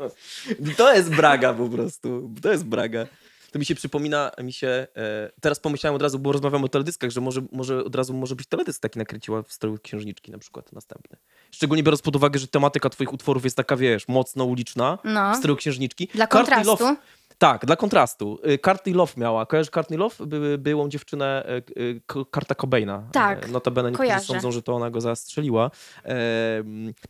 [0.76, 2.30] To jest braga po prostu.
[2.42, 3.06] To jest braga.
[3.52, 7.10] to mi się przypomina, mi się, e, teraz pomyślałem od razu, bo rozmawiamy o teledyskach,
[7.10, 10.72] że może, może od razu może być teledysk taki nakręciła w stroju księżniczki na przykład
[10.72, 11.16] następny.
[11.50, 15.34] Szczególnie biorąc pod uwagę, że tematyka twoich utworów jest taka, wiesz, mocno uliczna No.
[15.34, 16.08] w stylu księżniczki.
[16.14, 16.70] Dla kontrastu.
[16.70, 16.96] Love,
[17.44, 18.38] tak, dla kontrastu.
[18.48, 20.26] Y, Courtney Love miała, kojarzysz Courtney Love?
[20.26, 21.44] By, byłą dziewczynę
[21.76, 23.08] y, y, Karta Cobaina.
[23.12, 24.26] Tak, Notabene niektórzy kojarzę.
[24.26, 25.70] sądzą, że to ona go zastrzeliła.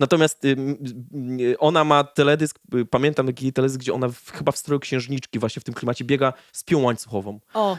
[0.01, 0.43] Natomiast
[1.59, 2.59] ona ma teledysk,
[2.91, 6.33] pamiętam taki teledysk, gdzie ona w, chyba w stroju księżniczki właśnie w tym klimacie biega
[6.53, 7.41] z piłą łańcuchową.
[7.55, 7.79] O,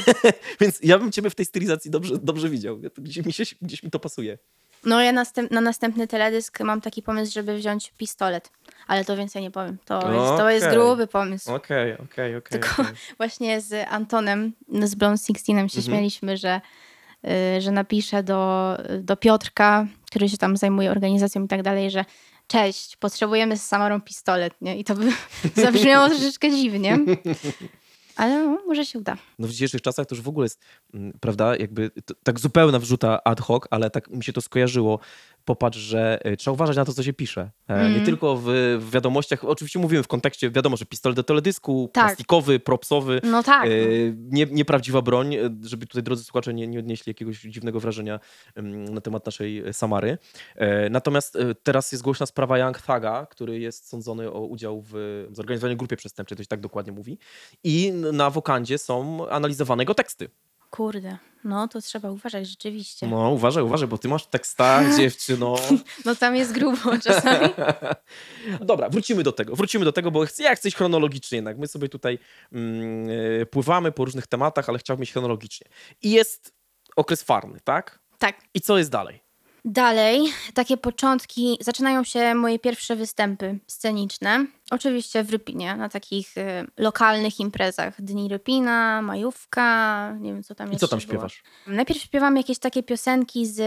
[0.60, 2.78] Więc ja bym ciebie w tej stylizacji dobrze, dobrze widział.
[2.98, 4.38] Gdzieś mi, się, gdzieś mi to pasuje.
[4.86, 8.50] No ja następ, na następny teledysk mam taki pomysł, żeby wziąć pistolet.
[8.86, 9.78] Ale to więcej nie powiem.
[9.84, 10.78] To, jest, to jest Okej.
[10.78, 11.54] gruby pomysł.
[11.54, 12.60] Okej, okej, okej.
[12.60, 12.94] Tylko okej.
[13.18, 15.92] właśnie z Antonem, z Blond Sixteenem się Mhm.
[15.94, 16.60] śmialiśmy, że,
[17.56, 22.04] y, że napiszę do, do Piotrka, który się tam zajmuje organizacją i tak dalej, że
[22.46, 24.78] cześć, potrzebujemy z Samarą pistolet, nie?
[24.78, 25.12] I to by
[25.64, 26.98] zabrzmiało troszeczkę dziwnie.
[28.16, 29.16] Ale może się uda.
[29.38, 30.60] No w dzisiejszych czasach to już w ogóle jest,
[30.94, 31.90] mm, prawda, jakby
[32.22, 34.98] tak zupełna wrzuta ad hoc, ale tak mi się to skojarzyło.
[35.46, 37.50] Popatrz, że e, trzeba uważać na to, co się pisze.
[37.68, 37.94] Mm.
[37.94, 38.44] Nie tylko w,
[38.80, 42.04] w wiadomościach, oczywiście mówimy w kontekście, wiadomo, że pistolet do teledysku, Tak.
[42.04, 43.66] plastikowy, propsowy, No tak.
[43.66, 43.70] e,
[44.16, 48.20] nie, nieprawdziwa broń, żeby tutaj drodzy słuchacze nie, nie odnieśli jakiegoś dziwnego wrażenia
[48.90, 50.18] na temat naszej Samary.
[50.90, 55.96] Natomiast teraz jest głośna sprawa Young Thaga, który jest sądzony o udział w zorganizowanej grupie
[55.96, 57.18] przestępczej, to się tak dokładnie mówi.
[57.64, 60.28] I na wokandzie są analizowane jego teksty.
[60.70, 63.06] Kurde, no to trzeba uważać rzeczywiście.
[63.06, 65.56] No, No uważaj, uważaj, bo ty masz tekstach, dziewczyno.
[66.20, 67.48] tam jest grubo czasami.
[68.60, 69.56] Dobra, wrócimy do tego.
[69.56, 71.58] Wrócimy do tego, bo chcę, ja chcę iść chronologicznie jednak.
[71.58, 72.18] My sobie tutaj
[72.52, 73.06] mm,
[73.42, 75.66] e, pływamy po różnych tematach, ale chciałbym iść chronologicznie.
[76.02, 76.54] I jest
[76.96, 77.98] okres farny, tak?
[78.18, 78.36] Tak.
[78.54, 79.25] I co jest dalej?
[79.68, 84.46] Dalej, takie początki, zaczynają się moje pierwsze występy sceniczne.
[84.70, 86.42] Oczywiście w Rypinie, na takich y,
[86.76, 88.02] lokalnych imprezach.
[88.02, 91.08] Dni Rypina, Majówka, nie wiem co tam I jeszcze co tam było.
[91.10, 91.42] śpiewasz?
[91.66, 93.60] Najpierw śpiewam jakieś takie piosenki z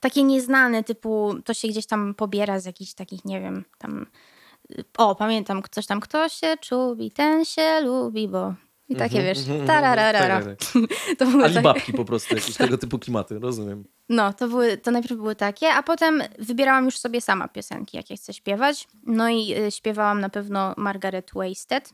[0.00, 4.06] takie nieznane, typu to się gdzieś tam pobiera z jakichś takich, nie wiem, tam.
[4.70, 8.54] y, O, pamiętam coś tam, kto się czubi, ten się lubi, bo.
[8.88, 10.18] I takie wiesz, mhm, tararara.
[10.42, 10.58] tak, tak.
[11.30, 13.84] Były takie- Alibabki po prostu, jakieś tego typu klimaty, rozumiem.
[14.08, 18.16] No, to, były, to najpierw były takie, a potem wybierałam już sobie sama piosenki, jakie
[18.16, 18.88] chcę śpiewać.
[19.06, 21.92] No i y, śpiewałam na pewno Margaret Wasted.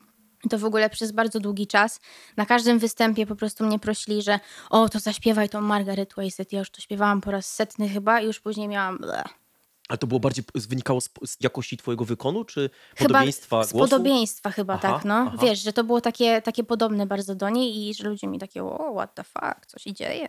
[0.50, 2.00] To w ogóle przez bardzo długi czas.
[2.36, 6.52] Na każdym występie po prostu mnie prosili, że o, to zaśpiewaj tą Margaret Wasted.
[6.52, 8.98] Ja już to śpiewałam po raz setny chyba i już później miałam...
[8.98, 9.24] Bleh.
[9.88, 13.90] Ale to było bardziej, wynikało z, z jakości twojego wykonu, czy Chyba podobieństwa z głosu?
[13.90, 15.14] podobieństwa chyba Aha, tak, no.
[15.14, 15.36] aha.
[15.42, 18.64] Wiesz, że to było takie, takie podobne bardzo do niej i że ludzie mi takie,
[18.64, 20.28] o, what the fuck, co się dzieje?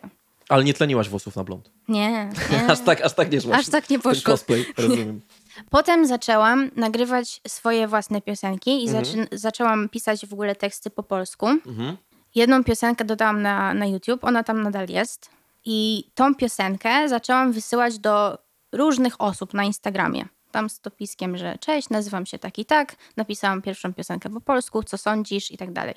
[0.49, 1.71] Ale nie tleniłaś włosów na blond.
[1.87, 2.09] Nie,
[2.51, 2.67] nie.
[2.71, 3.59] Aż tak, aż tak nie szłaś.
[3.59, 4.31] Aż tak nie Ten poszło.
[4.33, 5.21] cosplay, rozumiem.
[5.69, 9.03] Potem zaczęłam nagrywać swoje własne piosenki i Mhm.
[9.05, 11.47] zaczyn- zaczęłam pisać w ogóle teksty po polsku.
[11.47, 11.97] Mhm.
[12.35, 15.29] Jedną piosenkę dodałam na, na YouTube, ona tam nadal jest.
[15.65, 18.37] I tą piosenkę zaczęłam wysyłać do
[18.75, 20.25] różnych osób na Instagramie.
[20.51, 24.83] Tam z dopiskiem, że cześć, nazywam się tak i tak, napisałam pierwszą piosenkę po polsku,
[24.83, 25.95] co sądzisz i tak dalej.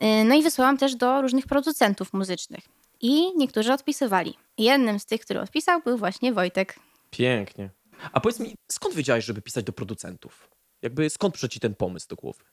[0.00, 2.64] Yy, No i wysłałam też do różnych producentów muzycznych.
[3.00, 4.36] I niektórzy odpisywali.
[4.58, 6.78] Jednym z tych, który odpisał, był właśnie Wojtek.
[7.10, 7.70] Pięknie.
[8.12, 10.48] A powiedz mi, skąd wiedziałeś, żeby pisać do producentów?
[10.82, 12.44] Jakby skąd przyszedł ci ten pomysł do głowy?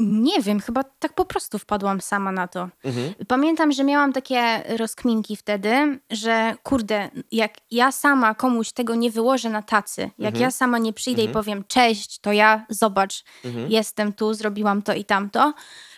[0.00, 2.68] Nie wiem, chyba tak po prostu wpadłam sama na to.
[2.84, 3.14] Mhm.
[3.28, 9.50] Pamiętam, że miałam takie rozkminki wtedy, że kurde, jak ja sama komuś tego nie wyłożę
[9.50, 10.42] na tacy, jak Mhm.
[10.42, 13.70] ja sama nie przyjdę i powiem cześć, to ja, zobacz, Mhm.
[13.70, 15.54] jestem tu, zrobiłam to i tamto,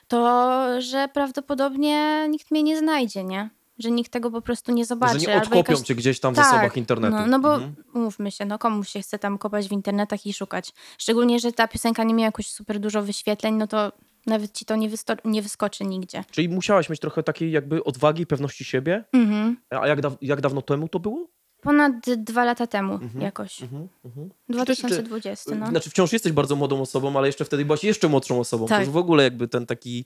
[0.09, 3.51] to że prawdopodobnie nikt mnie nie znajdzie, nie?
[3.81, 5.21] Że nikt tego po prostu nie zobaczy.
[5.21, 7.17] Że nie albo odkopią jakaś- cię gdzieś tam w Tak, zasobach internetu.
[7.17, 7.75] No, no bo Mhm.
[7.95, 10.73] umówmy się, no komuś się chce tam kopać w internetach i szukać.
[10.99, 13.93] Szczególnie, że ta piosenka nie miała jakoś super dużo wyświetleń, no to
[14.27, 14.91] nawet ci to nie,
[15.25, 16.25] nie wyskoczy nigdzie.
[16.31, 19.05] Czyli musiałaś mieć trochę takiej jakby odwagi, pewności siebie.
[19.13, 19.57] Mhm.
[19.71, 21.29] A jak, daw- jak dawno temu to było?
[21.63, 23.21] Ponad dwa lata temu Mhm.
[23.21, 23.63] jakoś.
[23.63, 23.89] Mhm.
[24.05, 24.31] Mhm.
[24.49, 25.67] 2020, no.
[25.67, 28.65] Znaczy wciąż jesteś bardzo młodą osobą, ale jeszcze wtedy byłaś jeszcze młodszą osobą.
[28.65, 28.81] To Tak.
[28.81, 30.05] już w ogóle jakby ten taki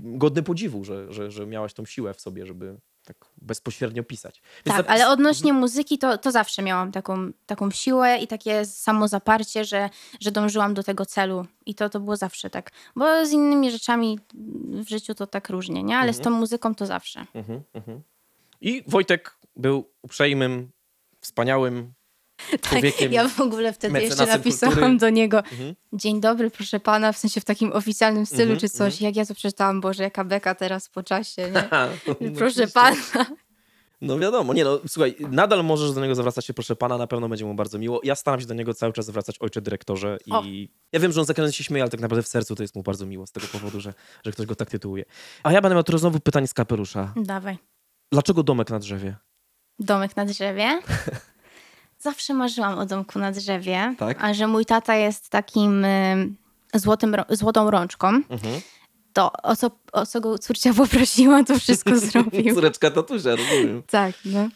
[0.00, 2.76] godny podziwu, że, że, że miałaś tą siłę w sobie, żeby
[3.42, 4.42] bezpośrednio pisać.
[4.66, 8.64] Więc Tak, ta- ale odnośnie muzyki to, to zawsze miałam taką, taką siłę i takie
[8.66, 11.46] samozaparcie, że, że dążyłam do tego celu.
[11.66, 12.70] I to, to było zawsze tak.
[12.96, 14.18] Bo z innymi rzeczami
[14.84, 15.98] w życiu to tak różnie, nie?
[15.98, 17.26] Ale z tą muzyką to zawsze.
[17.34, 18.02] Mhm, mhm.
[18.60, 20.70] I Wojtek był uprzejmym,
[21.20, 21.92] wspaniałym
[22.62, 22.92] człowiekiem.
[23.08, 24.98] Tak, Ja w ogóle wtedy jeszcze napisałam kultury.
[24.98, 25.74] do niego Mhm.
[25.92, 29.00] Dzień dobry, proszę pana, w sensie w takim oficjalnym stylu Mhm, czy coś.
[29.00, 31.62] Jak ja to przeczytałam, Boże, jaka beka teraz po czasie, nie?
[31.70, 32.68] Ha, no Proszę oczywiście.
[32.68, 33.26] pana.
[34.00, 37.28] No wiadomo, nie no, słuchaj, nadal możesz do niego zwracać się, proszę pana, na pewno
[37.28, 38.00] będzie mu bardzo miło.
[38.04, 40.42] Ja staram się do niego cały czas zwracać ojcze dyrektorze i O.
[40.92, 42.74] ja wiem, że on za każdym się śmieje, ale tak naprawdę w sercu to jest
[42.76, 45.04] mu bardzo miło z tego powodu, że, że ktoś go tak tytułuje.
[45.42, 47.12] A ja będę miał teraz znowu pytanie z kapelusza.
[47.16, 47.58] Dawaj.
[48.12, 49.16] Dlaczego domek na drzewie?
[49.78, 50.80] Domek na drzewie.
[52.02, 54.24] Zawsze marzyłam o domku na drzewie, Tak?
[54.24, 56.30] a że mój tata jest takim y,
[56.74, 58.60] złotym, złotą rączką, Mhm.
[59.12, 62.54] to o co, o co go córcia poprosiła, to wszystko zrobił.
[62.54, 63.82] Córeczka tatusia, rozumiem.
[63.90, 64.48] Tak, no.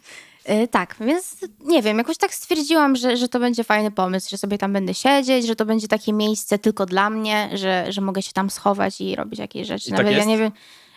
[0.51, 4.39] Y, tak, więc nie wiem, jakoś tak stwierdziłam, że, że to będzie fajny pomysł, że
[4.39, 8.23] sobie tam będę siedzieć, że to będzie takie miejsce tylko dla mnie, że, że mogę
[8.23, 9.89] się tam schować i robić jakieś rzeczy.
[9.89, 10.29] I tak Nawet ja jest?
[10.29, 10.53] nie wiem.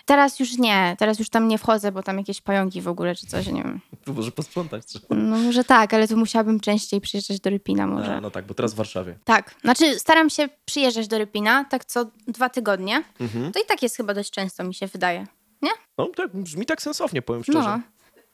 [0.10, 3.28] Teraz już nie, teraz już tam nie wchodzę, bo tam jakieś pająki w ogóle czy
[3.28, 3.80] coś, nie wiem.
[4.06, 5.06] Tu może posprzątać trzeba.
[5.10, 8.16] No może tak, ale to musiałabym częściej przyjeżdżać do Rypina może.
[8.16, 9.16] A, no tak, bo teraz w Warszawie.
[9.24, 13.04] Tak, znaczy staram się przyjeżdżać do Rypina tak co dwa tygodnie.
[13.20, 13.52] Mhm.
[13.52, 15.28] To i tak jest chyba dość często, mi się wydaje.
[15.62, 15.72] Nie?
[15.98, 17.60] No tak, brzmi tak sensownie, powiem szczerze.
[17.60, 17.80] No.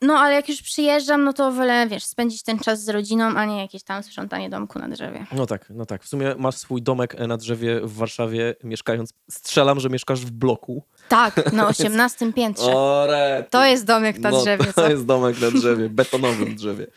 [0.02, 3.46] No, ale jak już przyjeżdżam, no to wolę, wiesz, spędzić ten czas z rodziną, a
[3.46, 5.26] nie jakieś tam sprzątanie domku na drzewie.
[5.32, 6.04] No tak, no tak.
[6.04, 9.14] W sumie masz swój domek na drzewie w Warszawie, mieszkając.
[9.32, 10.84] Strzelam, że mieszkasz w bloku.
[11.10, 12.76] Tak, na 18 piętrze.
[12.76, 13.50] O, rety.
[13.50, 14.90] To jest domek na no, drzewie, To co?
[14.90, 16.88] jest domek na drzewie, betonowym drzewie.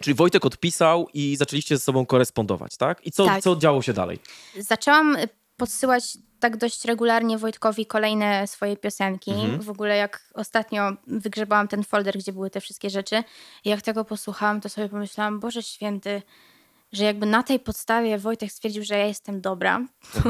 [0.00, 3.06] Czyli Wojtek odpisał i zaczęliście ze sobą korespondować, tak?
[3.06, 3.42] I co, Tak.
[3.42, 4.18] co działo się dalej?
[4.58, 5.16] Zaczęłam
[5.56, 9.30] podsyłać tak dość regularnie Wojtkowi kolejne swoje piosenki.
[9.30, 9.60] Mhm.
[9.60, 13.24] W ogóle jak ostatnio wygrzebałam ten folder, gdzie były te wszystkie rzeczy
[13.64, 16.22] i jak tego posłuchałam, to sobie pomyślałam, Boże Święty,
[16.92, 19.80] że jakby na tej podstawie Wojtek stwierdził, że ja jestem dobra,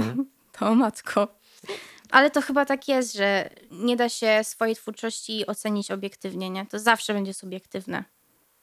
[0.59, 1.29] to o matko.
[2.11, 6.66] Ale to chyba tak jest, że nie da się swojej twórczości ocenić obiektywnie, nie?
[6.66, 8.05] To zawsze będzie subiektywne.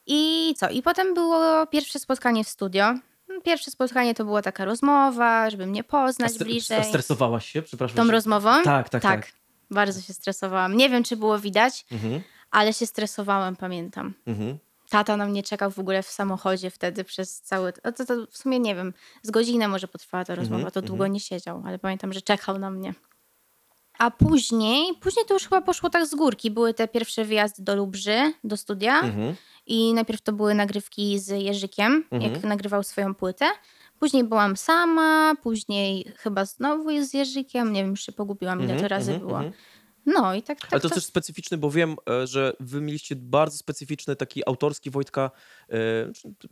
[0.06, 0.70] I co?
[0.70, 2.94] I potem było pierwsze spotkanie w studio.
[3.44, 6.78] Pierwsze spotkanie to była taka rozmowa, żeby mnie poznać stre- bliżej.
[6.78, 7.62] a stresowałaś się?
[7.62, 7.96] Przepraszam.
[7.96, 8.62] Tą że- rozmową?
[8.62, 9.32] Tak, tak, tak.
[9.70, 10.76] Bardzo się stresowałam.
[10.76, 14.14] Nie wiem, czy było widać, Mhm, ale się stresowałam, pamiętam.
[14.26, 14.58] mhm.
[14.90, 17.72] Tata na mnie czekał w ogóle w samochodzie wtedy przez cały...
[17.84, 20.82] No to, to w sumie nie wiem, z godzinę może potrwała ta rozmowa, Mhm, to
[20.82, 22.94] długo nie siedział, ale pamiętam, że czekał na mnie.
[23.98, 26.50] A później, później to już chyba poszło tak z górki.
[26.50, 29.00] Były te pierwsze wyjazdy do Lubrzy, do studia.
[29.00, 29.34] Mhm.
[29.66, 32.32] I najpierw to były nagrywki z Jerzykiem, Mhm.
[32.34, 33.46] jak nagrywał swoją płytę.
[33.98, 37.72] Później byłam sama, później chyba znowu jest z Jerzykiem.
[37.72, 39.38] Nie wiem, już się pogubiłam, ile Mhm, to razy mhm, było.
[39.38, 39.54] mhm.
[40.06, 43.56] No i tak, tak Ale to też specyficzny, bo wiem, e, że wy mieliście bardzo
[43.58, 45.30] specyficzny taki autorski Wojtka,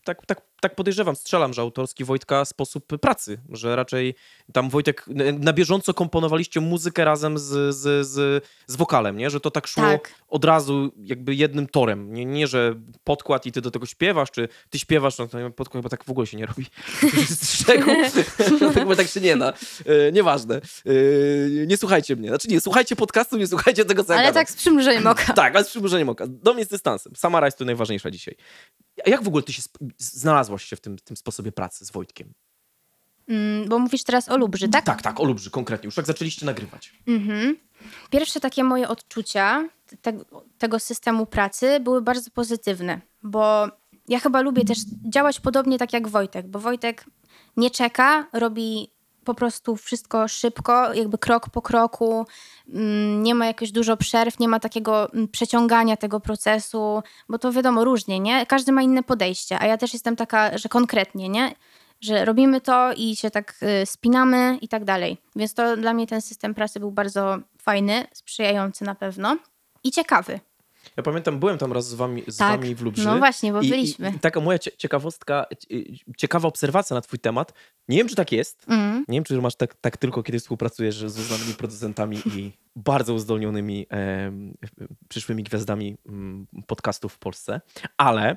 [0.04, 4.14] tak, tak, tak podejrzewam, strzelam, że autorski Wojtka sposób pracy, że raczej
[4.52, 5.04] tam Wojtek,
[5.38, 9.30] na bieżąco komponowaliście muzykę razem z, z, z, z wokalem, nie?
[9.30, 10.14] Że to tak szło Tak.
[10.28, 12.12] od razu jakby jednym torem.
[12.12, 12.74] Nie, nie, że
[13.04, 16.10] podkład i ty do tego śpiewasz, czy ty śpiewasz, no to podkład chyba tak w
[16.10, 16.66] ogóle się nie robi.
[17.28, 17.86] Z czego?
[18.60, 19.52] No, tak, chyba tak się nie da.
[19.86, 20.56] E, nieważne.
[20.56, 22.28] E, nie słuchajcie mnie.
[22.28, 25.32] Znaczy nie, słuchajcie podcastu, nie słuchajcie tego, co ja Ale tak z przymrużeniem oka.
[25.32, 26.24] Tak, ale z przymrużeniem oka.
[26.28, 27.12] Dom jest dystansem.
[27.16, 28.36] Sama jest to najważniejsza dzisiaj.
[29.05, 29.62] A jak w ogóle ty się
[29.98, 32.34] znalazłaś się w tym, tym sposobie pracy z Wojtkiem?
[33.28, 34.84] Mm, bo mówisz teraz o Lubrzy, tak?
[34.84, 35.86] Tak, tak, o Lubrzy konkretnie.
[35.86, 36.92] Już jak zaczęliście nagrywać.
[37.06, 37.56] Mhm.
[38.10, 39.68] Pierwsze takie moje odczucia
[40.02, 40.12] te,
[40.58, 43.68] tego systemu pracy były bardzo pozytywne, bo
[44.08, 47.04] ja chyba lubię też działać podobnie tak jak Wojtek, bo Wojtek
[47.56, 48.90] nie czeka, robi
[49.26, 52.26] po prostu wszystko szybko, jakby krok po kroku,
[52.68, 57.52] mm, nie ma jakoś dużo przerw, nie ma takiego mm, przeciągania tego procesu, bo to
[57.52, 58.46] wiadomo różnie, nie?
[58.46, 61.54] Każdy ma inne podejście, a ja też jestem taka, że konkretnie, nie?
[62.00, 65.18] Że robimy to i się tak y, spinamy i tak dalej.
[65.36, 69.36] Więc to dla mnie ten system pracy był bardzo fajny, sprzyjający na pewno
[69.84, 70.40] i ciekawy.
[70.96, 72.60] Ja pamiętam, byłem tam raz z wami, z Tak.
[72.60, 73.04] wami w Lubrzy.
[73.04, 74.10] No właśnie, bo I, byliśmy.
[74.10, 75.84] I, I taka moja cie- ciekawostka, cie-
[76.16, 77.52] ciekawa obserwacja na twój temat.
[77.88, 78.64] Nie wiem, czy tak jest.
[78.68, 79.04] Mm.
[79.08, 83.86] Nie wiem, czy masz tak, tak tylko, kiedy współpracujesz z znanymi producentami i bardzo uzdolnionymi
[83.88, 84.54] em,
[85.08, 87.60] przyszłymi gwiazdami mm, podcastów w Polsce,
[87.96, 88.36] ale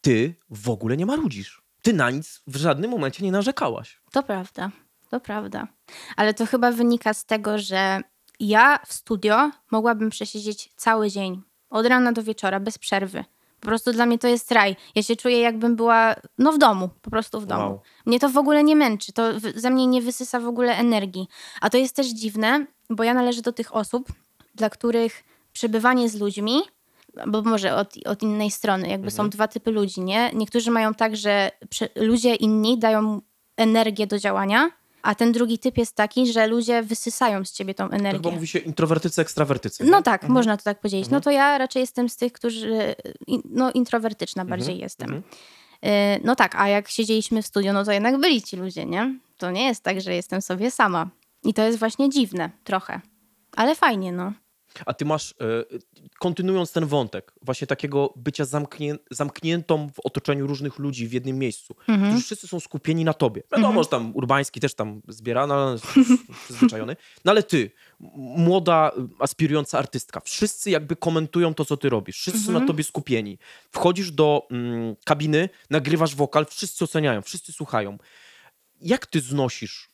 [0.00, 1.62] ty w ogóle nie marudzisz.
[1.82, 4.00] Ty na nic w żadnym momencie nie narzekałaś.
[4.12, 4.70] To prawda,
[5.10, 5.68] to prawda.
[6.16, 8.00] Ale to chyba wynika z tego, że
[8.40, 13.24] ja w studio mogłabym przesiedzieć cały dzień, od rana do wieczora, bez przerwy.
[13.60, 14.76] Po prostu dla mnie to jest raj.
[14.94, 17.64] Ja się czuję, jakbym była no w domu, po prostu w domu.
[17.64, 17.80] Wow.
[18.06, 19.22] Mnie to w ogóle nie męczy, to
[19.54, 21.28] ze mnie nie wysysa w ogóle energii.
[21.60, 24.08] A to jest też dziwne, bo ja należę do tych osób,
[24.54, 26.60] dla których przebywanie z ludźmi,
[27.26, 30.30] bo może od, od innej strony, jakby są dwa typy ludzi, nie?
[30.34, 31.50] Niektórzy mają tak, że
[31.96, 33.20] ludzie inni dają
[33.56, 34.70] energię do działania,
[35.06, 38.30] a ten drugi typ jest taki, że ludzie wysysają z ciebie tą To chyba energię.
[38.30, 39.84] mówi się introwertycy, ekstrawertycy.
[39.84, 40.02] No nie?
[40.02, 41.08] tak, można to tak powiedzieć.
[41.10, 42.94] No to ja raczej jestem z tych, którzy,
[43.26, 45.08] in- no introwertyczna bardziej jestem.
[45.14, 45.22] mhm.
[45.84, 49.18] Y, No tak, a jak siedzieliśmy w studio, no to jednak byli ci ludzie, nie?
[49.36, 51.08] To nie jest tak, że jestem sobie sama.
[51.44, 53.00] I to jest właśnie dziwne, trochę.
[53.56, 54.32] Ale fajnie, no.
[54.86, 55.34] A ty masz, e,
[56.18, 61.76] kontynuując ten wątek, właśnie takiego bycia zamknię, zamkniętą w otoczeniu różnych ludzi w jednym miejscu,
[61.88, 62.10] Mhm.
[62.10, 63.42] którzy wszyscy są skupieni na tobie.
[63.56, 65.74] Wiadomo, że tam Urbański też tam zbiera, no,
[66.44, 66.96] przyzwyczajony.
[67.24, 67.70] No ale ty,
[68.16, 72.16] młoda, aspirująca artystka, wszyscy jakby komentują to, co ty robisz.
[72.18, 73.38] Wszyscy są na tobie skupieni.
[73.70, 77.98] Wchodzisz do mm, kabiny, nagrywasz wokal, wszyscy oceniają, wszyscy słuchają.
[78.80, 79.88] Jak ty znosisz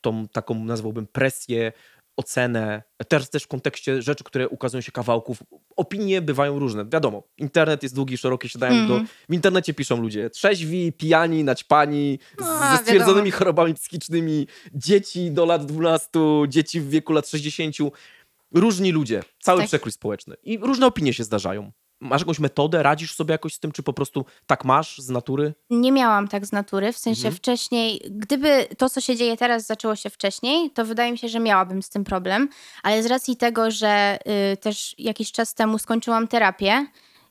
[0.00, 1.72] tą taką, nazwałbym, presję,
[2.16, 5.42] ocenę, teraz też w kontekście rzeczy, które ukazują się kawałków.
[5.76, 6.84] Opinie bywają różne.
[6.84, 8.94] Wiadomo, internet jest długi, szeroki, siadają do...
[8.94, 9.08] Mhm.
[9.28, 12.78] W internecie piszą ludzie trzeźwi, pijani, naćpani, No, ze wiadomo.
[12.78, 16.08] stwierdzonymi chorobami psychicznymi, dzieci do lat 12,
[16.48, 17.76] dzieci w wieku lat 60.
[18.54, 19.68] Różni ludzie, cały Tak.
[19.68, 20.36] przekrój społeczny.
[20.42, 21.72] I różne opinie się zdarzają.
[22.02, 25.54] Masz jakąś metodę, radzisz sobie jakoś z tym, czy po prostu tak masz z natury?
[25.70, 27.34] Nie miałam tak z natury, w sensie Mhm.
[27.34, 31.40] wcześniej, gdyby to, co się dzieje teraz, zaczęło się wcześniej, to wydaje mi się, że
[31.40, 32.48] miałabym z tym problem,
[32.82, 34.18] ale z racji tego, że
[34.52, 36.86] y, też jakiś czas temu skończyłam terapię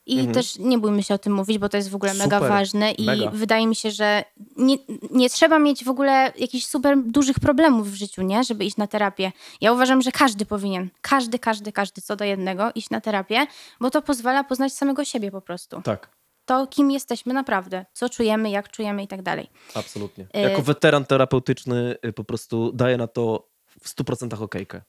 [0.06, 0.34] i Mhm.
[0.34, 2.92] też nie bójmy się o tym mówić, bo to jest w ogóle mega Super, ważne
[2.92, 3.30] i mega.
[3.30, 4.24] wydaje mi się, że
[4.56, 4.76] nie,
[5.10, 8.86] nie trzeba mieć w ogóle jakichś super dużych problemów w życiu, nie, żeby iść na
[8.86, 9.32] terapię.
[9.60, 13.46] Ja uważam, że każdy powinien, każdy, każdy, każdy co do jednego iść na terapię,
[13.80, 15.82] bo to pozwala poznać samego siebie po prostu.
[15.82, 16.08] Tak,
[16.44, 19.50] To, kim jesteśmy naprawdę, co czujemy, jak czujemy i tak dalej.
[19.74, 20.26] absolutnie.
[20.36, 23.48] Y- Jako weteran terapeutyczny y, po prostu daję na to
[23.80, 24.82] w 100% okejkę.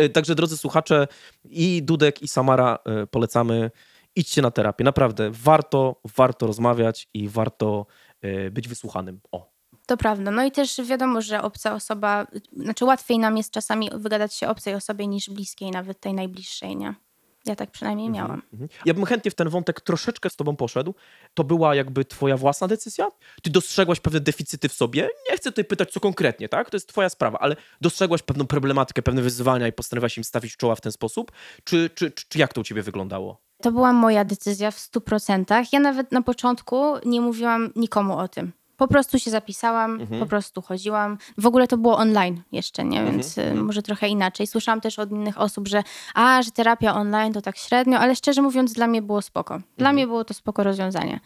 [0.00, 1.06] Y, Także drodzy słuchacze,
[1.44, 3.70] i Dudek, i Samara y, polecamy.
[4.18, 4.84] Idźcie na terapię.
[4.84, 7.86] Naprawdę warto, warto rozmawiać i warto
[8.24, 9.20] y, być wysłuchanym.
[9.32, 9.50] O.
[9.86, 10.30] To prawda.
[10.30, 12.26] No i też wiadomo, że obca osoba,
[12.56, 16.94] znaczy łatwiej nam jest czasami wygadać się obcej osobie niż bliskiej, nawet tej najbliższej, nie?
[17.46, 18.42] Ja tak przynajmniej miałam.
[18.52, 18.68] Mhm.
[18.84, 20.94] Ja bym chętnie w ten wątek troszeczkę z tobą poszedł.
[21.34, 23.08] To była jakby twoja własna decyzja?
[23.42, 25.08] Ty dostrzegłaś pewne deficyty w sobie?
[25.30, 26.70] Nie chcę tutaj pytać, co konkretnie, tak?
[26.70, 30.74] To jest twoja sprawa, ale dostrzegłaś pewną problematykę, pewne wyzwania i postanowiłaś im stawić czoła
[30.74, 31.32] w ten sposób?
[31.64, 33.47] Czy, czy, czy jak to u ciebie wyglądało?
[33.62, 35.66] To była moja decyzja w 100%.
[35.72, 38.52] Ja nawet na początku nie mówiłam nikomu o tym.
[38.76, 41.18] Po prostu się zapisałam, po prostu chodziłam.
[41.38, 43.04] W ogóle to było online jeszcze, nie?
[43.04, 44.46] Więc y, może trochę inaczej.
[44.46, 45.82] Słyszałam też od innych osób, że
[46.14, 49.60] a, że terapia online to tak średnio, ale szczerze mówiąc dla mnie było spoko.
[49.78, 51.20] Dla mnie było to spoko rozwiązanie.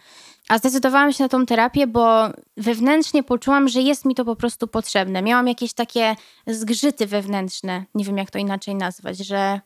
[0.49, 4.67] A zdecydowałam się na tą terapię, bo wewnętrznie poczułam, że jest mi to po prostu
[4.67, 5.21] potrzebne.
[5.21, 6.15] Miałam jakieś takie
[6.47, 9.61] zgrzyty wewnętrzne, nie wiem jak to inaczej nazwać, że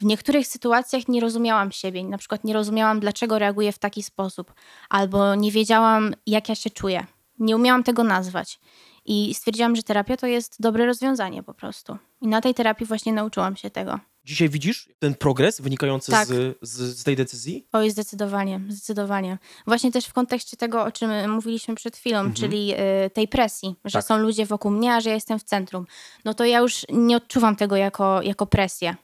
[0.00, 2.04] w niektórych sytuacjach nie rozumiałam siebie.
[2.04, 4.52] Na przykład nie rozumiałam, dlaczego reaguję w taki sposób,
[4.88, 7.06] albo nie wiedziałam, jak ja się czuję.
[7.38, 8.60] Nie umiałam tego nazwać.
[9.04, 11.96] I stwierdziłam, że terapia to jest dobre rozwiązanie po prostu.
[12.20, 14.00] I na tej terapii właśnie nauczyłam się tego.
[14.24, 16.28] Dzisiaj widzisz ten progres wynikający Tak.
[16.28, 17.66] z, z, z tej decyzji?
[17.72, 19.38] Oj, zdecydowanie, zdecydowanie.
[19.66, 23.92] Właśnie też w kontekście tego, o czym mówiliśmy przed chwilą, czyli y, tej presji, że
[23.92, 24.04] Tak.
[24.04, 25.86] są ludzie wokół mnie, a że ja jestem w centrum.
[26.24, 28.96] No to ja już nie odczuwam tego jako, jako presję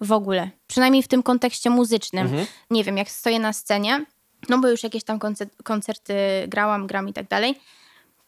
[0.00, 0.50] w ogóle.
[0.66, 2.28] Przynajmniej w tym kontekście muzycznym.
[2.70, 4.04] Nie wiem, jak stoję na scenie,
[4.48, 6.14] no bo już jakieś tam koncer- koncerty
[6.48, 7.60] grałam, gram i tak dalej,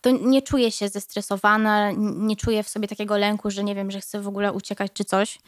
[0.01, 4.01] to nie czuję się zestresowana, nie czuję w sobie takiego lęku, że nie wiem, że
[4.01, 5.39] chcę w ogóle uciekać czy coś.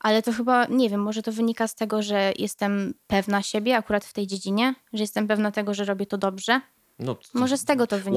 [0.00, 4.04] Ale to chyba, nie wiem, może to wynika z tego, że jestem pewna siebie akurat
[4.04, 6.60] w tej dziedzinie, że jestem pewna tego, że robię to dobrze.
[6.98, 8.12] No, to- Może z tego to wynika.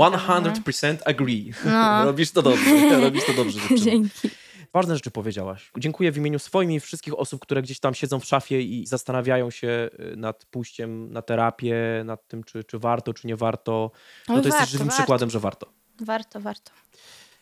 [0.49, 0.55] nie?
[0.55, 1.53] 100% agree.
[1.65, 2.05] No.
[2.09, 2.99] Robisz to dobrze.
[3.01, 3.59] Robisz to dobrze.
[3.77, 4.29] Dzięki.
[4.73, 5.71] Ważne rzeczy powiedziałaś.
[5.77, 9.49] Dziękuję w imieniu swoim i wszystkich osób, które gdzieś tam siedzą w szafie i zastanawiają
[9.49, 13.91] się y, nad pójściem na terapię, nad tym, czy, czy warto, czy nie warto.
[14.27, 15.01] No Oj, to jesteś warto, żywym warto.
[15.01, 15.67] przykładem, że warto.
[16.01, 16.71] Warto, warto.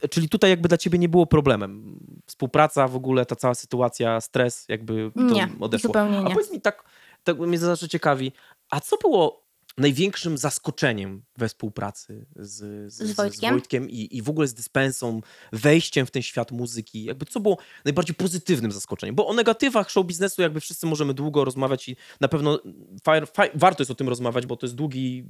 [0.09, 1.99] Czyli tutaj jakby dla ciebie nie było problemem.
[2.25, 5.87] Współpraca w ogóle, ta cała sytuacja, stres, jakby to Nie, odeszło.
[5.87, 6.33] zupełnie A nie.
[6.33, 6.83] powiedz mi tak,
[7.23, 8.31] tak mnie zawsze ciekawi,
[8.69, 9.46] a co było
[9.77, 13.51] największym zaskoczeniem we współpracy z, z, Z Wojtkiem?
[13.51, 15.21] Wojtkiem i, i w ogóle z dyspensą,
[15.53, 17.03] wejściem w ten świat muzyki?
[17.03, 19.15] Jakby co było najbardziej pozytywnym zaskoczeniem?
[19.15, 22.59] Bo o negatywach show biznesu jakby wszyscy możemy długo rozmawiać i na pewno
[23.03, 25.23] fa- fa- warto jest o tym rozmawiać, bo to jest długi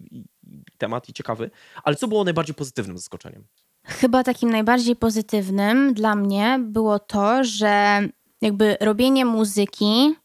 [0.78, 1.52] temat i ciekawy.
[1.84, 3.48] Ale co było najbardziej pozytywnym zaskoczeniem?
[3.84, 8.00] Chyba takim najbardziej pozytywnym dla mnie było to, że
[8.42, 10.16] jakby robienie muzyki,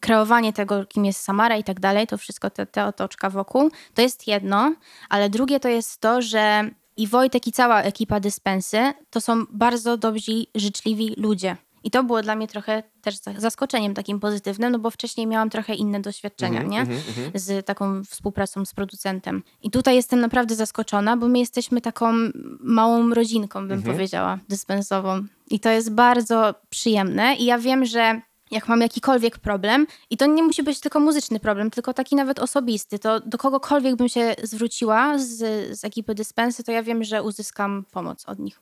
[0.00, 4.02] kreowanie tego, kim jest Samara i tak dalej, to wszystko, te, te otoczka wokół, to
[4.02, 4.74] jest jedno,
[5.08, 8.78] ale drugie to jest to, że i Wojtek i cała ekipa Dyspensy
[9.10, 11.56] to są bardzo dobrzy, życzliwi ludzie.
[11.84, 15.50] I to było dla mnie trochę też za- zaskoczeniem takim pozytywnym, no bo wcześniej miałam
[15.50, 16.86] trochę inne doświadczenia, nie?
[17.34, 19.42] Z taką współpracą z producentem.
[19.62, 22.12] I tutaj jestem naprawdę zaskoczona, bo my jesteśmy taką
[22.60, 25.22] małą rodzinką, bym powiedziała, dyspensową.
[25.50, 27.34] I to jest bardzo przyjemne.
[27.34, 28.20] I ja wiem, że
[28.50, 32.38] jak mam jakikolwiek problem, i to nie musi być tylko muzyczny problem, tylko taki nawet
[32.38, 35.36] osobisty, to do kogokolwiek bym się zwróciła z,
[35.78, 38.60] z ekipy dyspensy, to ja wiem, że uzyskam pomoc od nich.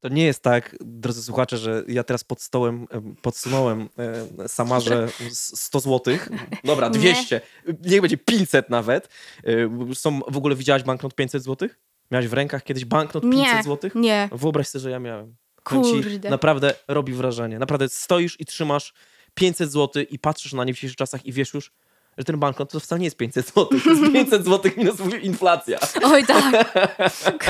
[0.00, 3.88] To nie jest tak, drodzy słuchacze, że ja teraz pod stołem em, podsunąłem
[4.42, 6.28] e, Samarze s- 100 złotych.
[6.64, 6.98] Dobra, Nie.
[6.98, 7.40] 200.
[7.84, 9.08] Niech będzie 500 nawet.
[9.90, 11.78] E, Są, w ogóle widziałaś banknot 500 złotych?
[12.10, 13.94] Miałaś w rękach kiedyś banknot 500 Nie, złotych?
[13.94, 14.28] nie.
[14.32, 15.36] Wyobraź sobie, że ja miałem.
[15.64, 16.30] Powiem ci, Kurde.
[16.30, 17.58] Naprawdę robi wrażenie.
[17.58, 18.92] Naprawdę stoisz i trzymasz
[19.34, 21.72] 500 zł i patrzysz na nie w dzisiejszych czasach i wiesz już,
[22.18, 23.66] że ten banknot to wcale nie jest 500 zł.
[23.84, 25.78] To jest 500 zł minus inflacja.
[26.02, 26.72] Oj tak.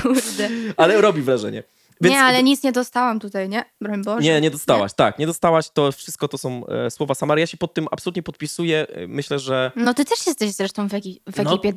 [0.02, 0.48] Kurde.
[0.76, 1.62] Ale robi wrażenie.
[2.00, 3.64] Więc Nie, ale nic nie dostałam tutaj, nie?
[3.80, 4.22] Broń Boże.
[4.22, 5.70] Nie, nie dostałaś, tak, nie dostałaś.
[5.70, 7.40] To wszystko to są e, słowa Samary.
[7.40, 8.86] Ja się pod tym absolutnie podpisuję.
[8.88, 9.72] E, Myślę, że.
[9.76, 11.72] No ty też jesteś zresztą w, eki- w No, ekipie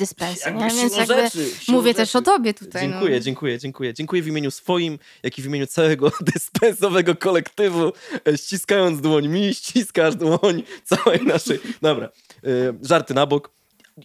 [0.45, 0.69] jakby nie?
[0.81, 1.97] Więc jakby rzeczy, mówię rzeczy.
[1.97, 2.81] też o tobie tutaj.
[2.89, 3.19] Dziękuję, no.
[3.19, 3.93] dziękuję, dziękuję.
[3.93, 7.91] Dziękuję w imieniu swoim, jak i w imieniu całego dyspensowego kolektywu.
[8.27, 11.59] E, Ściskając dłoń mi, ściskasz dłoń całej naszej.
[11.81, 12.09] Dobra,
[12.43, 12.49] e,
[12.81, 13.51] żarty na bok.